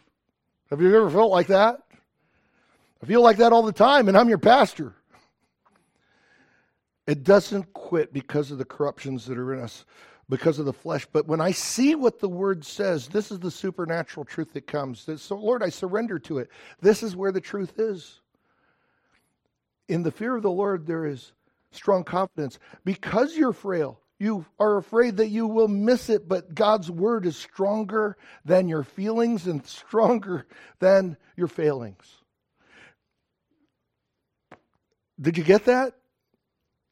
[0.69, 1.81] Have you ever felt like that?
[3.05, 4.95] I feel like that all the time, and I'm your pastor.
[7.07, 9.85] It doesn't quit because of the corruptions that are in us,
[10.31, 11.07] because of the flesh.
[11.12, 15.07] But when I see what the word says, this is the supernatural truth that comes.
[15.21, 16.49] So, Lord, I surrender to it.
[16.81, 18.23] This is where the truth is.
[19.87, 21.33] In the fear of the Lord, there is
[21.73, 22.59] strong confidence.
[22.87, 27.37] Because you're frail, you are afraid that you will miss it, but God's word is
[27.37, 30.47] stronger than your feelings and stronger
[30.79, 32.23] than your failings.
[35.20, 35.94] Did you get that?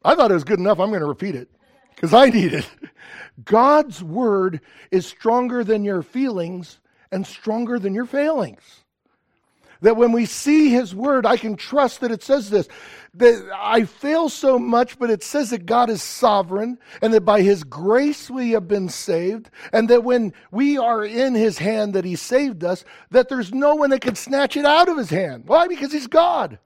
[0.05, 0.81] I thought it was good enough.
[0.81, 1.49] I'm going to repeat it
[1.95, 2.69] because I need it.
[3.45, 6.81] God's word is stronger than your feelings
[7.11, 8.83] and stronger than your failings.
[9.83, 12.69] That when we see His Word, I can trust that it says this.
[13.15, 17.43] That I fail so much, but it says that God is sovereign and that by
[17.43, 19.51] His grace we have been saved.
[19.73, 23.75] And that when we are in His hand that He saved us, that there's no
[23.75, 25.45] one that can snatch it out of His hand.
[25.47, 25.67] Why?
[25.67, 26.61] Because He's God.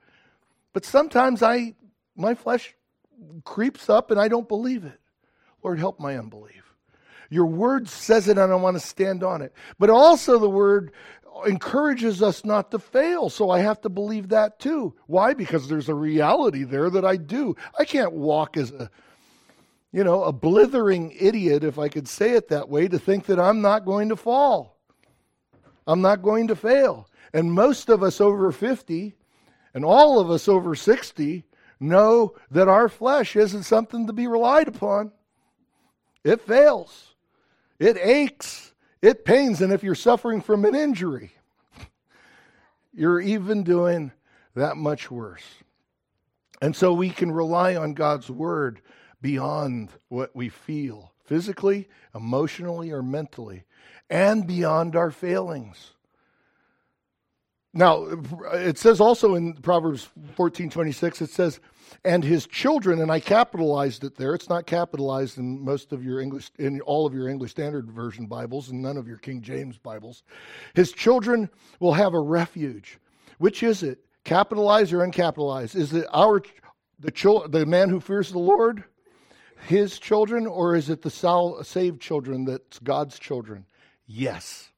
[0.76, 1.74] But sometimes I,
[2.16, 2.74] my flesh
[3.44, 5.00] creeps up and I don't believe it.
[5.64, 6.74] Lord, help my unbelief.
[7.30, 9.54] Your word says it and I want to stand on it.
[9.78, 10.92] But also the word
[11.46, 13.30] encourages us not to fail.
[13.30, 14.94] So I have to believe that too.
[15.06, 15.32] Why?
[15.32, 17.56] Because there's a reality there that I do.
[17.78, 18.90] I can't walk as a,
[19.92, 23.40] you know, a blithering idiot, if I could say it that way, to think that
[23.40, 24.78] I'm not going to fall.
[25.86, 27.08] I'm not going to fail.
[27.32, 29.16] And most of us over 50
[29.76, 31.44] and all of us over 60
[31.78, 35.12] know that our flesh isn't something to be relied upon.
[36.24, 37.14] It fails,
[37.78, 41.32] it aches, it pains, and if you're suffering from an injury,
[42.94, 44.12] you're even doing
[44.54, 45.44] that much worse.
[46.62, 48.80] And so we can rely on God's word
[49.20, 53.64] beyond what we feel physically, emotionally, or mentally,
[54.08, 55.92] and beyond our failings.
[57.76, 58.06] Now,
[58.54, 61.60] it says also in Proverbs 14 26, it says,
[62.06, 64.34] and his children, and I capitalized it there.
[64.34, 68.26] It's not capitalized in most of your English, in all of your English Standard Version
[68.26, 70.22] Bibles and none of your King James Bibles.
[70.74, 72.98] His children will have a refuge.
[73.38, 73.98] Which is it?
[74.24, 75.76] Capitalized or uncapitalized?
[75.76, 76.42] Is it our
[76.98, 78.84] the chil- the man who fears the Lord,
[79.66, 83.66] his children, or is it the sal- saved children that's God's children?
[84.06, 84.70] Yes.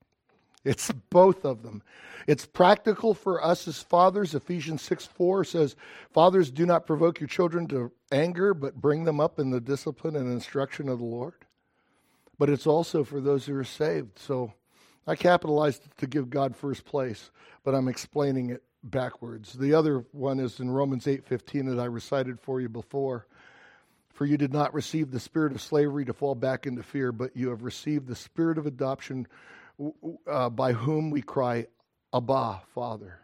[0.69, 1.83] It's both of them.
[2.27, 4.35] It's practical for us as fathers.
[4.35, 5.77] Ephesians 6 4 says,
[6.13, 10.15] Fathers, do not provoke your children to anger, but bring them up in the discipline
[10.15, 11.47] and instruction of the Lord.
[12.39, 14.19] But it's also for those who are saved.
[14.19, 14.53] So
[15.07, 17.31] I capitalized to give God first place,
[17.65, 19.55] but I'm explaining it backwards.
[19.55, 23.27] The other one is in Romans 8:15 that I recited for you before.
[24.13, 27.37] For you did not receive the spirit of slavery to fall back into fear, but
[27.37, 29.27] you have received the spirit of adoption
[30.27, 31.67] uh, by whom we cry,
[32.15, 33.19] Abba, Father.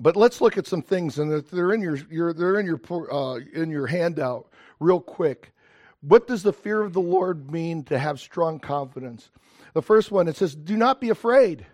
[0.00, 2.80] But let's look at some things, and they're in your, your they're in your
[3.12, 4.48] uh, in your handout
[4.80, 5.52] real quick.
[6.00, 9.30] What does the fear of the Lord mean to have strong confidence?
[9.72, 11.66] The first one it says, "Do not be afraid."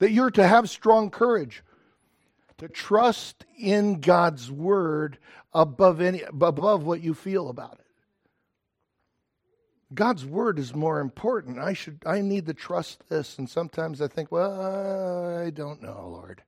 [0.00, 1.64] That you're to have strong courage,
[2.58, 5.18] to trust in God's word
[5.52, 7.87] above any above what you feel about it.
[9.92, 11.58] God's word is more important.
[11.58, 13.38] I should I need to trust this.
[13.38, 16.42] And sometimes I think, well, I don't know, Lord.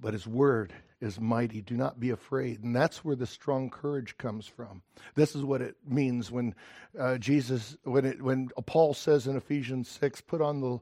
[0.00, 1.60] But his word is mighty.
[1.60, 2.62] Do not be afraid.
[2.62, 4.82] And that's where the strong courage comes from.
[5.14, 6.54] This is what it means when
[6.98, 10.78] uh, Jesus, when, it, when Paul says in Ephesians 6, put on the,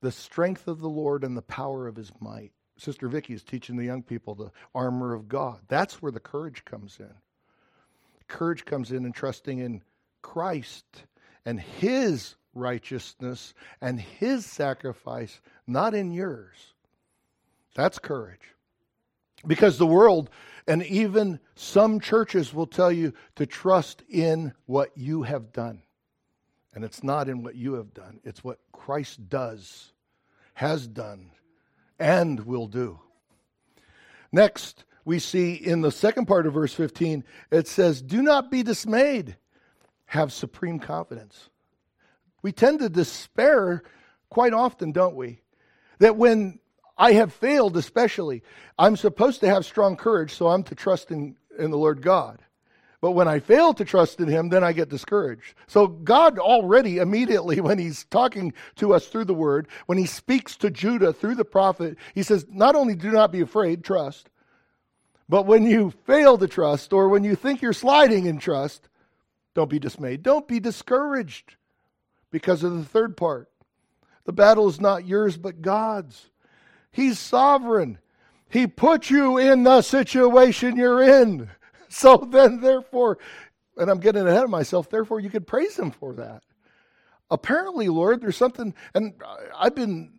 [0.00, 2.52] the strength of the Lord and the power of his might.
[2.78, 5.58] Sister Vicky is teaching the young people the armor of God.
[5.68, 7.12] That's where the courage comes in.
[8.28, 9.82] Courage comes in in trusting in
[10.22, 11.04] Christ
[11.44, 16.74] and his righteousness and his sacrifice, not in yours.
[17.74, 18.54] That's courage.
[19.46, 20.30] Because the world
[20.66, 25.82] and even some churches will tell you to trust in what you have done.
[26.74, 29.92] And it's not in what you have done, it's what Christ does,
[30.54, 31.30] has done,
[31.98, 33.00] and will do.
[34.30, 38.62] Next, we see in the second part of verse 15, it says, Do not be
[38.62, 39.36] dismayed,
[40.08, 41.50] have supreme confidence.
[42.42, 43.82] We tend to despair
[44.30, 45.40] quite often, don't we?
[45.98, 46.58] That when
[46.96, 48.42] I have failed, especially,
[48.78, 52.40] I'm supposed to have strong courage, so I'm to trust in, in the Lord God.
[53.00, 55.54] But when I fail to trust in Him, then I get discouraged.
[55.66, 60.56] So God already, immediately, when He's talking to us through the Word, when He speaks
[60.56, 64.30] to Judah through the prophet, He says, not only do not be afraid, trust,
[65.28, 68.87] but when you fail to trust, or when you think you're sliding in trust,
[69.58, 70.22] don't be dismayed.
[70.22, 71.56] Don't be discouraged
[72.30, 73.50] because of the third part.
[74.24, 76.30] The battle is not yours, but God's.
[76.92, 77.98] He's sovereign.
[78.48, 81.50] He put you in the situation you're in.
[81.90, 83.16] So then, therefore,
[83.78, 86.42] and I'm getting ahead of myself, therefore, you could praise Him for that.
[87.30, 89.14] Apparently, Lord, there's something, and
[89.58, 90.12] I've been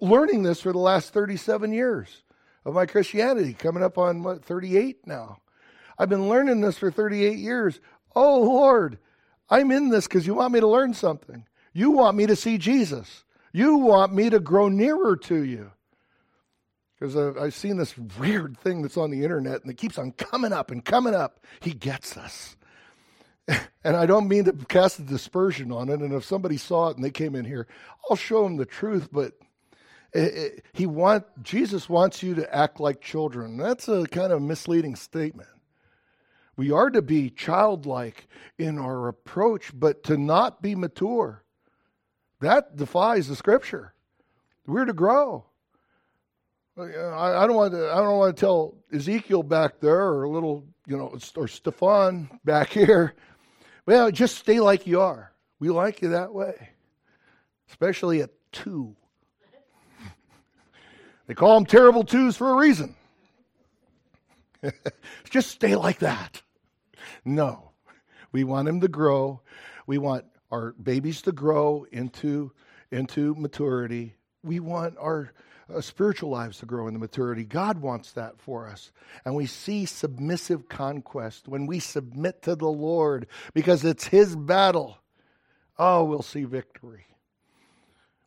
[0.00, 2.22] learning this for the last 37 years
[2.64, 5.42] of my Christianity, coming up on what, 38 now.
[5.98, 7.80] I've been learning this for 38 years.
[8.20, 8.98] Oh, Lord,
[9.48, 11.46] I'm in this because you want me to learn something.
[11.72, 13.22] You want me to see Jesus.
[13.52, 15.70] You want me to grow nearer to you.
[16.98, 20.52] Because I've seen this weird thing that's on the internet and it keeps on coming
[20.52, 21.46] up and coming up.
[21.60, 22.56] He gets us.
[23.84, 26.00] And I don't mean to cast a dispersion on it.
[26.00, 27.66] And if somebody saw it and they came in here,
[28.10, 29.08] I'll show them the truth.
[29.10, 29.32] But
[30.74, 33.56] he want Jesus wants you to act like children.
[33.56, 35.48] That's a kind of misleading statement.
[36.58, 38.26] We are to be childlike
[38.58, 41.44] in our approach, but to not be mature.
[42.40, 43.94] That defies the scripture.
[44.66, 45.44] We're to grow.
[46.76, 47.92] I, don't want to.
[47.92, 52.70] I don't want to tell Ezekiel back there, or little, you know, or Stefan back
[52.72, 53.14] here.
[53.86, 55.32] Well, just stay like you are.
[55.60, 56.70] We like you that way,
[57.70, 58.96] especially at two.
[61.28, 62.96] they call them terrible twos for a reason.
[65.30, 66.42] just stay like that.
[67.24, 67.70] No,
[68.32, 69.40] we want him to grow.
[69.86, 72.52] We want our babies to grow into
[72.90, 74.14] into maturity.
[74.42, 75.32] We want our
[75.72, 77.44] uh, spiritual lives to grow into maturity.
[77.44, 78.90] God wants that for us.
[79.24, 84.98] And we see submissive conquest when we submit to the Lord because it's His battle.
[85.78, 87.06] Oh, we'll see victory.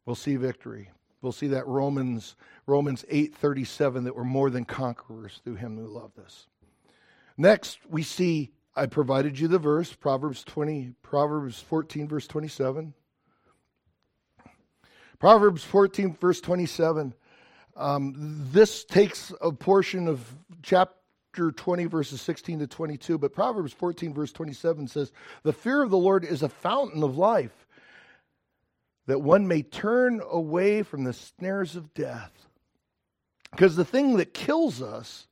[0.05, 0.91] We'll see victory.
[1.21, 6.19] We'll see that Romans Romans 8:37 that we're more than conquerors through him who loved
[6.19, 6.47] us.
[7.37, 12.93] Next, we see I provided you the verse Proverbs 20 Proverbs 14 verse 27.
[15.19, 17.13] Proverbs 14 verse 27
[17.75, 18.13] um,
[18.51, 24.31] this takes a portion of chapter 20, verses 16 to 22, but Proverbs 14, verse
[24.31, 25.11] 27 says,
[25.43, 27.67] The fear of the Lord is a fountain of life,
[29.07, 32.31] that one may turn away from the snares of death.
[33.51, 35.27] Because the thing that kills us,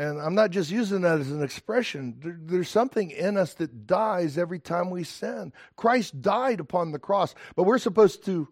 [0.00, 3.86] and I'm not just using that as an expression, there, there's something in us that
[3.86, 5.52] dies every time we sin.
[5.76, 8.48] Christ died upon the cross, but we're supposed to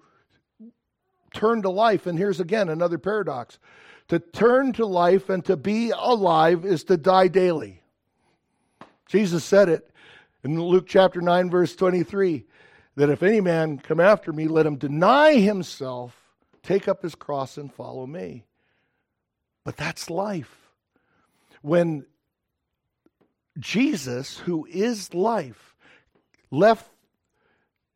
[1.33, 2.07] turn to life.
[2.07, 3.59] And here's again another paradox
[4.09, 7.83] to turn to life and to be alive is to die daily.
[9.07, 9.91] Jesus said it
[10.45, 12.45] in Luke chapter 9, verse 23
[12.97, 16.15] that if any man come after me, let him deny himself,
[16.63, 18.45] take up his cross, and follow me.
[19.65, 20.68] But that's life.
[21.63, 22.07] When
[23.59, 25.75] Jesus, who is life,
[26.51, 26.89] left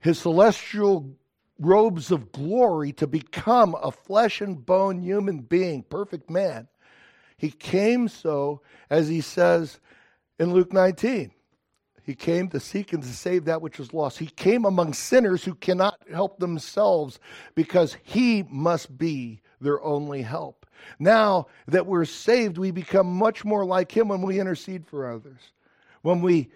[0.01, 1.17] his celestial
[1.59, 6.69] robes of glory to become a flesh and bone human being, perfect man.
[7.37, 9.81] He came so, as he says
[10.39, 11.31] in Luke 19.
[12.05, 14.19] He came to seek and to save that which was lost.
[14.19, 17.21] He came among sinners who cannot help themselves
[17.55, 20.62] because he must be their only help.
[20.99, 25.41] Now that we're saved, we become much more like him when we intercede for others.
[26.03, 26.51] When we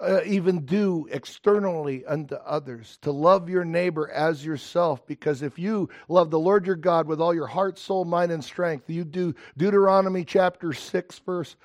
[0.00, 5.06] uh, even do externally unto others, to love your neighbor as yourself.
[5.06, 8.44] Because if you love the Lord your God with all your heart, soul, mind, and
[8.44, 11.56] strength, you do Deuteronomy chapter 6, verse,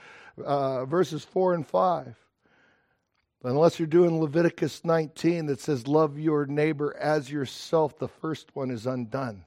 [0.44, 2.16] uh, verses 4 and 5.
[3.44, 8.70] Unless you're doing Leviticus 19 that says, Love your neighbor as yourself, the first one
[8.70, 9.46] is undone.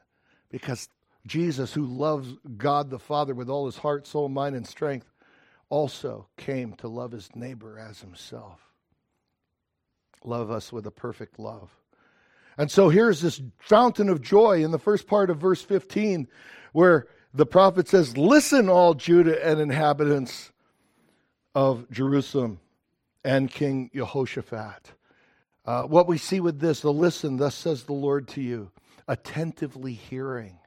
[0.51, 0.89] Because
[1.27, 5.11] Jesus, who loves God the Father with all his heart, soul, mind, and strength,
[5.69, 8.73] also came to love his neighbor as himself
[10.25, 11.71] love us with a perfect love.
[12.59, 16.29] And so here's this fountain of joy in the first part of verse 15
[16.73, 20.53] where the prophet says, Listen, all Judah and inhabitants
[21.55, 22.61] of Jerusalem
[23.25, 24.93] and King Jehoshaphat.
[25.65, 28.71] Uh, what we see with this, the listen, thus says the Lord to you,
[29.07, 30.59] attentively hearing.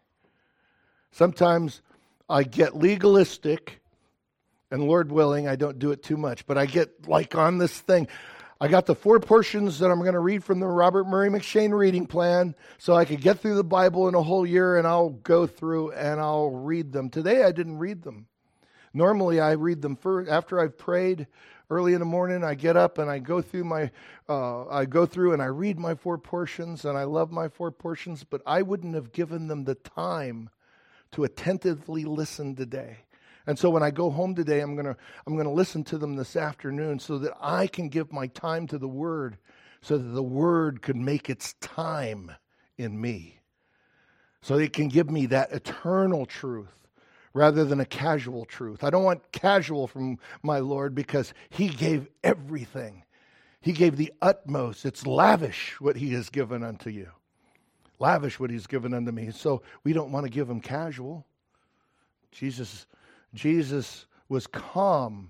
[1.15, 1.81] Sometimes
[2.27, 3.79] I get legalistic,
[4.69, 7.79] and Lord willing, I don't do it too much, but I get like on this
[7.79, 8.09] thing.
[8.59, 11.71] I got the four portions that I'm going to read from the Robert Murray M'Cheyne
[11.71, 15.11] reading plan so I could get through the Bible in a whole year and I'll
[15.11, 17.09] go through and I'll read them.
[17.09, 18.27] Today I didn't read them.
[18.93, 21.27] Normally I read them first after I've prayed
[21.69, 22.43] early in the morning.
[22.43, 23.89] I get up and I go through my
[24.27, 27.71] uh, I go through and I read my four portions and I love my four
[27.71, 30.49] portions, but I wouldn't have given them the time
[31.15, 32.97] to attentively listen today.
[33.47, 35.97] And so when I go home today, I'm going to I'm going to listen to
[35.97, 39.37] them this afternoon so that I can give my time to the word
[39.81, 42.31] so that the word could make its time
[42.77, 43.39] in me.
[44.41, 46.73] So it can give me that eternal truth
[47.33, 48.83] rather than a casual truth.
[48.83, 53.03] I don't want casual from my Lord because he gave everything.
[53.61, 54.85] He gave the utmost.
[54.85, 57.09] It's lavish what he has given unto you.
[57.99, 59.31] Lavish what he's given unto me.
[59.31, 61.25] So we don't want to give him casual.
[62.31, 62.85] Jesus
[63.35, 65.29] Jesus was calm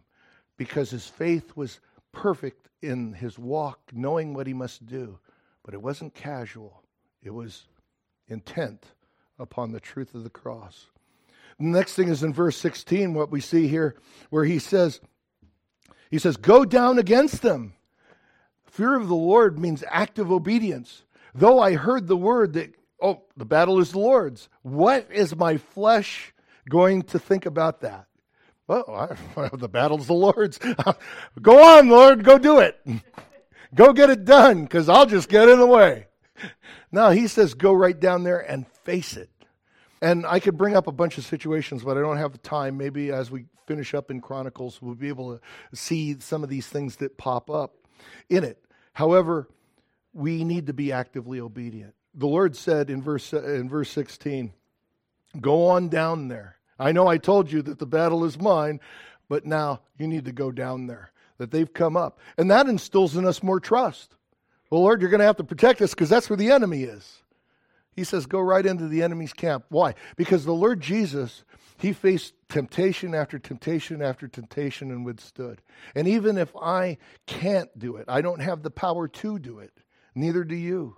[0.58, 1.80] because his faith was
[2.12, 5.20] perfect in his walk, knowing what he must do.
[5.64, 6.84] But it wasn't casual,
[7.24, 7.64] it was
[8.28, 8.86] intent
[9.38, 10.86] upon the truth of the cross.
[11.60, 13.96] The next thing is in verse 16, what we see here,
[14.30, 15.02] where he says,
[16.12, 17.74] he says, Go down against them.
[18.66, 21.04] Fear of the Lord means active obedience.
[21.36, 25.58] Though I heard the word that, oh, the battle is the Lord's, what is my
[25.58, 26.34] flesh
[26.70, 28.08] going to think about that?
[28.68, 29.16] Well,
[29.54, 30.58] the battle's the Lord's.
[31.42, 32.80] go on, Lord, go do it.
[33.76, 36.08] go get it done, because I'll just get in the way.
[36.90, 39.30] No, he says, go right down there and face it.
[40.02, 42.78] And I could bring up a bunch of situations, but I don't have the time.
[42.78, 46.68] Maybe as we finish up in Chronicles, we'll be able to see some of these
[46.68, 47.76] things that pop up
[48.30, 48.64] in it.
[48.94, 49.50] However,
[50.16, 51.94] we need to be actively obedient.
[52.16, 54.54] The Lord said in verse, in verse 16,
[55.42, 56.56] Go on down there.
[56.80, 58.80] I know I told you that the battle is mine,
[59.28, 62.20] but now you need to go down there, that they've come up.
[62.38, 64.16] And that instills in us more trust.
[64.70, 67.22] Well, Lord, you're going to have to protect us because that's where the enemy is.
[67.92, 69.66] He says, go right into the enemy's camp.
[69.70, 69.96] Why?
[70.18, 71.44] Because the Lord Jesus,
[71.78, 75.62] he faced temptation after temptation after temptation and withstood.
[75.96, 79.72] And even if I can't do it, I don't have the power to do it,
[80.16, 80.98] neither do you.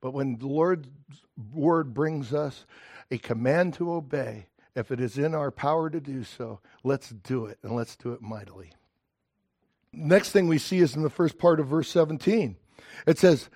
[0.00, 0.88] But when the Lord's
[1.52, 2.66] word brings us
[3.10, 7.46] a command to obey, if it is in our power to do so, let's do
[7.46, 8.70] it, and let's do it mightily.
[9.92, 12.56] Next thing we see is in the first part of verse 17.
[13.06, 13.48] It says,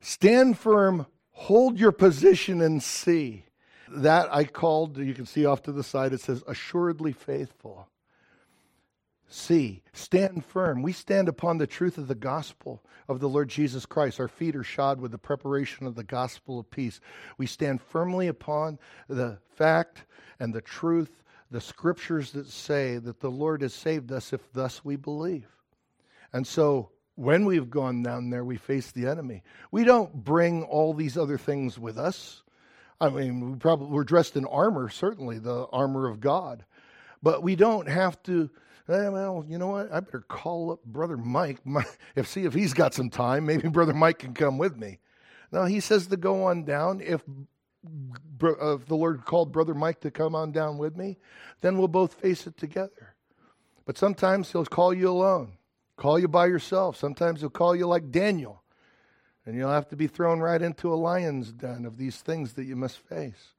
[0.00, 3.44] Stand firm, hold your position, and see.
[3.90, 7.88] That I called, you can see off to the side, it says, assuredly faithful.
[9.30, 10.82] See, stand firm.
[10.82, 14.20] We stand upon the truth of the gospel of the Lord Jesus Christ.
[14.20, 16.98] Our feet are shod with the preparation of the gospel of peace.
[17.36, 20.04] We stand firmly upon the fact
[20.40, 24.82] and the truth, the scriptures that say that the Lord has saved us if thus
[24.82, 25.46] we believe.
[26.32, 29.42] And so when we've gone down there, we face the enemy.
[29.70, 32.42] We don't bring all these other things with us.
[33.00, 36.64] I mean, we probably we're dressed in armor, certainly the armor of God,
[37.22, 38.48] but we don't have to
[38.88, 39.92] eh, well, you know what?
[39.92, 41.58] I better call up Brother Mike,
[42.16, 43.46] if see if he's got some time.
[43.46, 44.98] Maybe Brother Mike can come with me.
[45.52, 47.00] Now he says to go on down.
[47.00, 47.22] If
[48.40, 51.16] if the Lord called Brother Mike to come on down with me,
[51.60, 53.14] then we'll both face it together.
[53.84, 55.52] But sometimes he'll call you alone,
[55.96, 56.96] call you by yourself.
[56.96, 58.62] Sometimes he'll call you like Daniel,
[59.46, 62.64] and you'll have to be thrown right into a lion's den of these things that
[62.64, 63.54] you must face.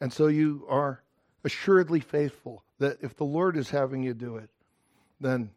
[0.00, 1.02] And so you are
[1.46, 4.50] assuredly faithful that if the Lord is having you do it,
[5.20, 5.50] then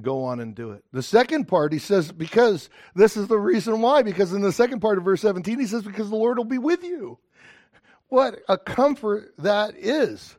[0.00, 0.84] go on and do it.
[0.92, 4.02] The second part, he says, because this is the reason why.
[4.02, 6.58] Because in the second part of verse 17, he says, because the Lord will be
[6.58, 7.18] with you.
[8.08, 10.36] What a comfort that is.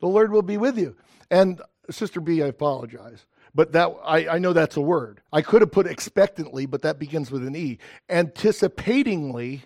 [0.00, 0.96] The Lord will be with you.
[1.30, 3.24] And Sister B, I apologize.
[3.54, 5.20] But that I, I know that's a word.
[5.32, 7.78] I could have put expectantly, but that begins with an E.
[8.10, 9.62] Anticipatingly,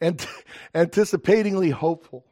[0.00, 0.24] and
[0.74, 2.26] anticipatingly hopeful.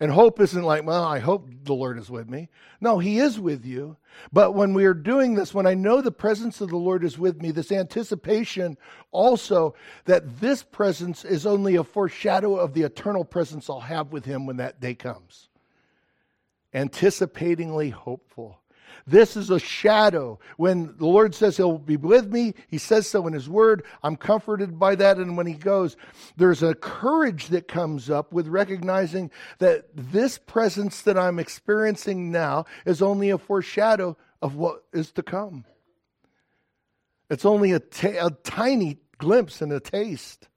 [0.00, 2.48] And hope isn't like, well, I hope the Lord is with me.
[2.80, 3.96] No, He is with you.
[4.32, 7.18] But when we are doing this, when I know the presence of the Lord is
[7.18, 8.78] with me, this anticipation
[9.10, 9.74] also
[10.04, 14.46] that this presence is only a foreshadow of the eternal presence I'll have with Him
[14.46, 15.48] when that day comes.
[16.72, 18.60] Anticipatingly hopeful.
[19.08, 20.38] This is a shadow.
[20.58, 23.84] When the Lord says He'll be with me, He says so in His Word.
[24.02, 25.16] I'm comforted by that.
[25.16, 25.96] And when He goes,
[26.36, 32.66] there's a courage that comes up with recognizing that this presence that I'm experiencing now
[32.84, 35.64] is only a foreshadow of what is to come.
[37.30, 40.48] It's only a, a tiny glimpse and a taste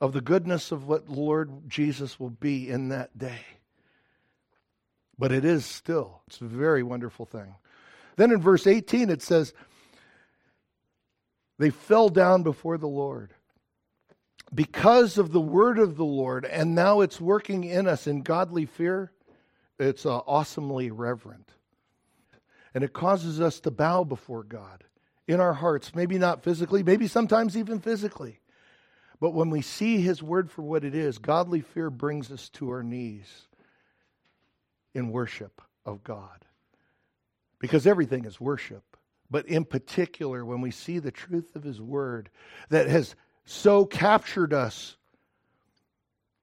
[0.00, 3.40] of the goodness of what Lord Jesus will be in that day.
[5.20, 7.54] But it is still, it's a very wonderful thing.
[8.16, 9.52] Then in verse 18 it says,
[11.58, 13.34] They fell down before the Lord
[14.52, 18.64] because of the word of the Lord, and now it's working in us in godly
[18.64, 19.12] fear.
[19.78, 21.50] It's uh, awesomely reverent.
[22.72, 24.84] And it causes us to bow before God
[25.28, 28.40] in our hearts, maybe not physically, maybe sometimes even physically.
[29.20, 32.70] But when we see His word for what it is, godly fear brings us to
[32.70, 33.48] our knees
[34.94, 36.44] in worship of God.
[37.58, 38.82] Because everything is worship.
[39.30, 42.30] But in particular, when we see the truth of His Word
[42.68, 43.14] that has
[43.44, 44.96] so captured us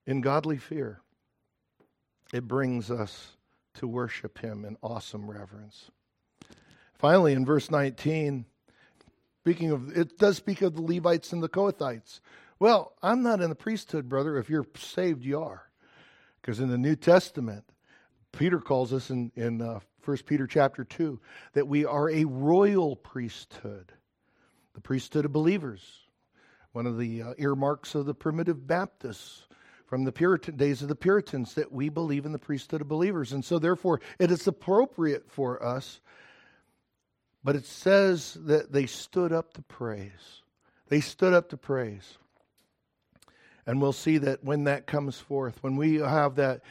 [0.05, 1.01] in godly fear,
[2.33, 3.35] it brings us
[3.75, 5.91] to worship Him in awesome reverence.
[6.97, 8.45] Finally, in verse 19,
[9.41, 12.21] speaking of, it does speak of the Levites and the Kohathites.
[12.59, 14.37] Well, I'm not in the priesthood, brother.
[14.37, 15.69] If you're saved, you are.
[16.41, 17.65] Because in the New Testament,
[18.31, 21.19] Peter calls us in, in uh, 1 Peter chapter 2
[21.53, 23.91] that we are a royal priesthood,
[24.73, 25.81] the priesthood of believers,
[26.71, 29.47] one of the uh, earmarks of the primitive Baptists
[29.87, 33.31] from the Puritan days of the Puritans that we believe in the priesthood of believers.
[33.31, 36.01] And so, therefore, it is appropriate for us.
[37.43, 40.41] But it says that they stood up to praise.
[40.89, 42.17] They stood up to praise.
[43.65, 46.61] And we'll see that when that comes forth, when we have that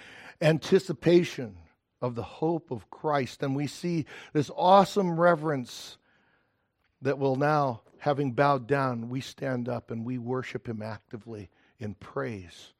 [0.40, 1.56] anticipation
[2.00, 3.42] of the hope of Christ.
[3.42, 5.98] And we see this awesome reverence
[7.02, 11.94] that will now, having bowed down, we stand up and we worship Him actively in
[11.94, 12.72] praise.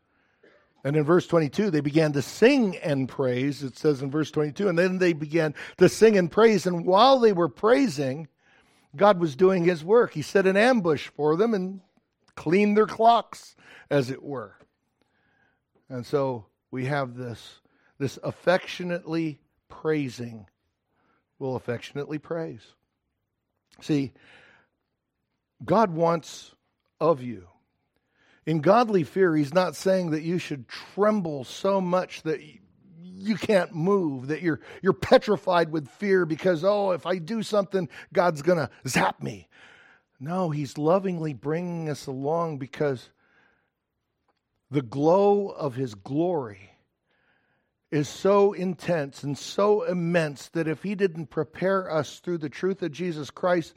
[0.85, 3.63] And in verse 22, they began to sing and praise.
[3.63, 6.67] It says in verse 22, and then they began to sing and praise.
[6.67, 8.29] And while they were praising,
[8.95, 10.13] God was doing His work.
[10.13, 11.81] He set an ambush for them and
[12.37, 13.57] cleaned their clocks,
[13.91, 14.55] as it were.
[15.89, 16.47] And so
[16.77, 17.61] we have this,
[17.99, 20.47] this affectionately praising.
[21.39, 22.61] We'll affectionately praise.
[23.81, 24.13] See,
[25.65, 26.55] God wants
[27.01, 27.49] of you.
[28.45, 32.43] In godly fear, He's not saying that you should tremble so much that
[33.01, 37.89] you can't move, that you're, you're petrified with fear because, oh, if I do something,
[38.13, 39.49] God's going to zap me.
[40.21, 43.09] No, He's lovingly bringing us along because
[44.71, 46.71] the glow of his glory
[47.91, 52.83] is so intense and so immense that if he didn't prepare us through the truth
[52.83, 53.75] of Jesus Christ,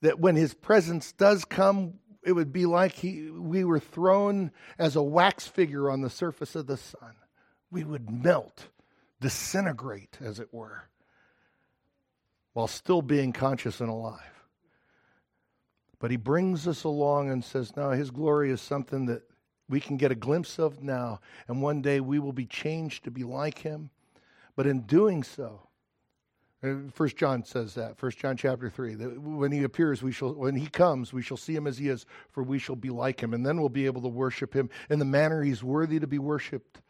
[0.00, 1.94] that when his presence does come,
[2.24, 6.54] it would be like he, we were thrown as a wax figure on the surface
[6.54, 7.14] of the sun.
[7.70, 8.68] We would melt,
[9.20, 10.88] disintegrate, as it were,
[12.54, 14.20] while still being conscious and alive.
[15.98, 19.22] But he brings us along and says, No, his glory is something that
[19.68, 23.10] we can get a glimpse of now, and one day we will be changed to
[23.10, 23.90] be like him.
[24.56, 25.68] But in doing so,
[26.92, 27.98] First John says that.
[27.98, 28.94] First John chapter three.
[28.94, 30.32] That when he appears, we shall.
[30.32, 33.22] When he comes, we shall see him as he is, for we shall be like
[33.22, 36.06] him, and then we'll be able to worship him in the manner he's worthy to
[36.06, 36.80] be worshipped.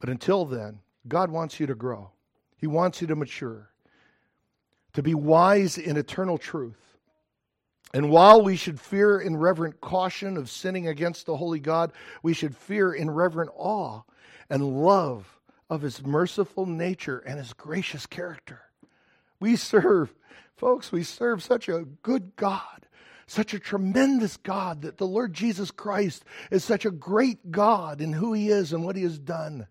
[0.00, 2.10] But until then, God wants you to grow.
[2.56, 3.70] He wants you to mature,
[4.94, 6.91] to be wise in eternal truth,
[7.94, 12.32] and while we should fear in reverent caution of sinning against the holy God, we
[12.32, 14.02] should fear in reverent awe
[14.48, 15.38] and love
[15.68, 18.62] of his merciful nature and his gracious character.
[19.40, 20.14] We serve,
[20.56, 22.86] folks, we serve such a good God,
[23.26, 28.14] such a tremendous God that the Lord Jesus Christ is such a great God in
[28.14, 29.66] who he is and what he has done.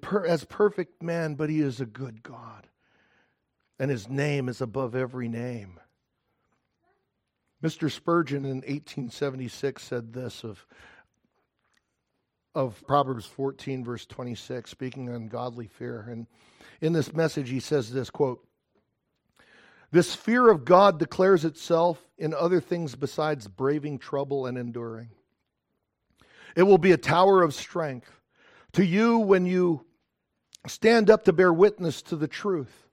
[0.00, 2.66] Per, as perfect man, but he is a good God.
[3.78, 5.78] And his name is above every name.
[7.62, 7.90] Mr.
[7.90, 10.66] Spurgeon in 1876 said this of,
[12.54, 16.06] of Proverbs 14, verse 26, speaking on godly fear.
[16.10, 16.26] And
[16.80, 18.46] in this message, he says this quote,
[19.90, 25.08] This fear of God declares itself in other things besides braving trouble and enduring.
[26.54, 28.20] It will be a tower of strength
[28.72, 29.86] to you when you
[30.66, 32.85] stand up to bear witness to the truth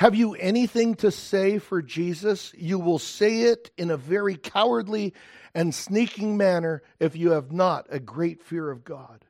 [0.00, 2.52] have you anything to say for Jesus?
[2.56, 5.14] You will say it in a very cowardly
[5.54, 9.24] and sneaking manner if you have not a great fear of God.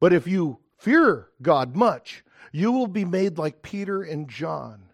[0.00, 2.24] But if you Fear God much.
[2.52, 4.84] You will be made like Peter and John,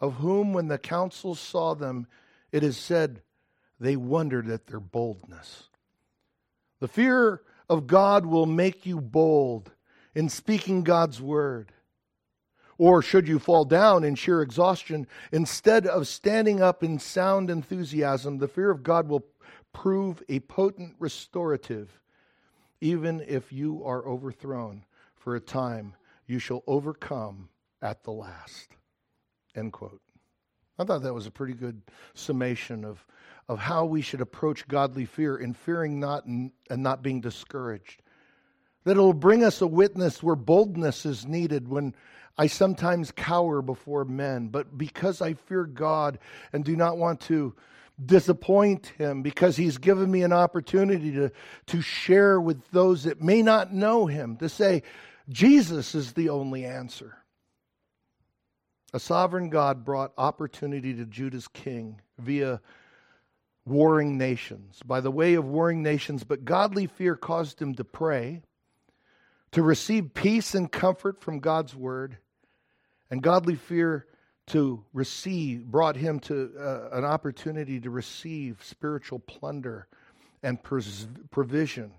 [0.00, 2.06] of whom, when the council saw them,
[2.52, 3.22] it is said,
[3.78, 5.64] they wondered at their boldness.
[6.78, 9.72] The fear of God will make you bold
[10.14, 11.72] in speaking God's word.
[12.78, 18.38] Or should you fall down in sheer exhaustion, instead of standing up in sound enthusiasm,
[18.38, 19.26] the fear of God will
[19.72, 22.00] prove a potent restorative.
[22.80, 25.94] Even if you are overthrown for a time,
[26.26, 27.48] you shall overcome
[27.80, 28.70] at the last.
[29.54, 30.00] End quote.
[30.78, 31.82] I thought that was a pretty good
[32.14, 33.04] summation of,
[33.48, 38.02] of how we should approach godly fear in fearing not and, and not being discouraged.
[38.84, 41.94] That it'll bring us a witness where boldness is needed when
[42.36, 46.18] I sometimes cower before men, but because I fear God
[46.52, 47.54] and do not want to
[48.04, 51.30] disappoint him, because he's given me an opportunity to,
[51.66, 54.82] to share with those that may not know him, to say,
[55.28, 57.18] Jesus is the only answer.
[58.94, 62.60] A sovereign God brought opportunity to Judah's king via
[63.64, 68.42] warring nations, by the way of warring nations, but godly fear caused him to pray,
[69.52, 72.16] to receive peace and comfort from God's word,
[73.10, 74.06] and godly fear
[74.46, 79.86] to receive brought him to uh, an opportunity to receive spiritual plunder
[80.42, 81.92] and pres- provision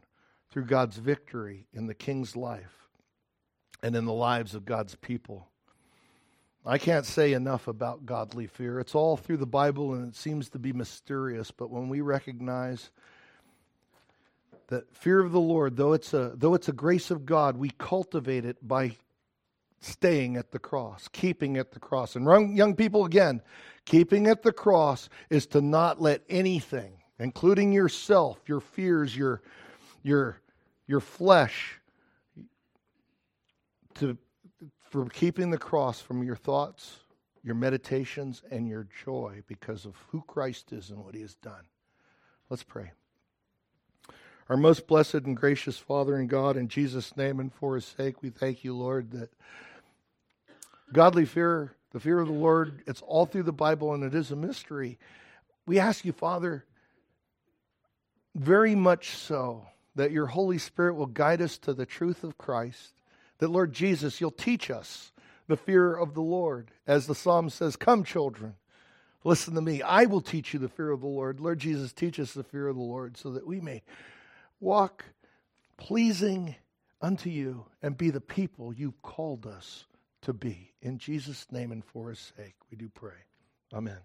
[0.52, 2.90] through God's victory in the king's life
[3.82, 5.48] and in the lives of God's people.
[6.66, 8.80] I can't say enough about godly fear.
[8.80, 12.92] It's all through the Bible and it seems to be mysterious, but when we recognize
[14.74, 17.70] that fear of the Lord, though it's a though it's a grace of God, we
[17.78, 18.98] cultivate it by
[19.80, 22.16] staying at the cross, keeping at the cross.
[22.16, 23.42] And young people, again,
[23.86, 29.42] keeping at the cross is to not let anything, including yourself, your fears, your,
[30.02, 30.40] your,
[30.88, 31.80] your flesh,
[33.96, 34.18] to,
[34.90, 37.00] for keeping the cross from your thoughts,
[37.44, 41.68] your meditations, and your joy because of who Christ is and what he has done.
[42.50, 42.92] Let's pray.
[44.50, 48.22] Our most blessed and gracious Father and God, in Jesus' name and for his sake,
[48.22, 49.30] we thank you, Lord, that
[50.92, 54.32] Godly fear, the fear of the Lord, it's all through the Bible and it is
[54.32, 55.00] a mystery.
[55.66, 56.66] We ask you, Father,
[58.36, 62.94] very much so, that your Holy Spirit will guide us to the truth of Christ.
[63.38, 65.12] That, Lord Jesus, you'll teach us
[65.48, 66.72] the fear of the Lord.
[66.88, 68.56] As the psalm says, Come, children,
[69.24, 69.82] listen to me.
[69.82, 71.40] I will teach you the fear of the Lord.
[71.40, 73.84] Lord Jesus, teach us the fear of the Lord so that we may
[74.64, 75.06] walk
[75.78, 76.56] pleasing
[77.02, 79.86] unto you and be the people you've called us
[80.22, 80.72] to be.
[80.82, 83.26] In Jesus' name and for his sake, we do pray.
[83.74, 84.00] Amen.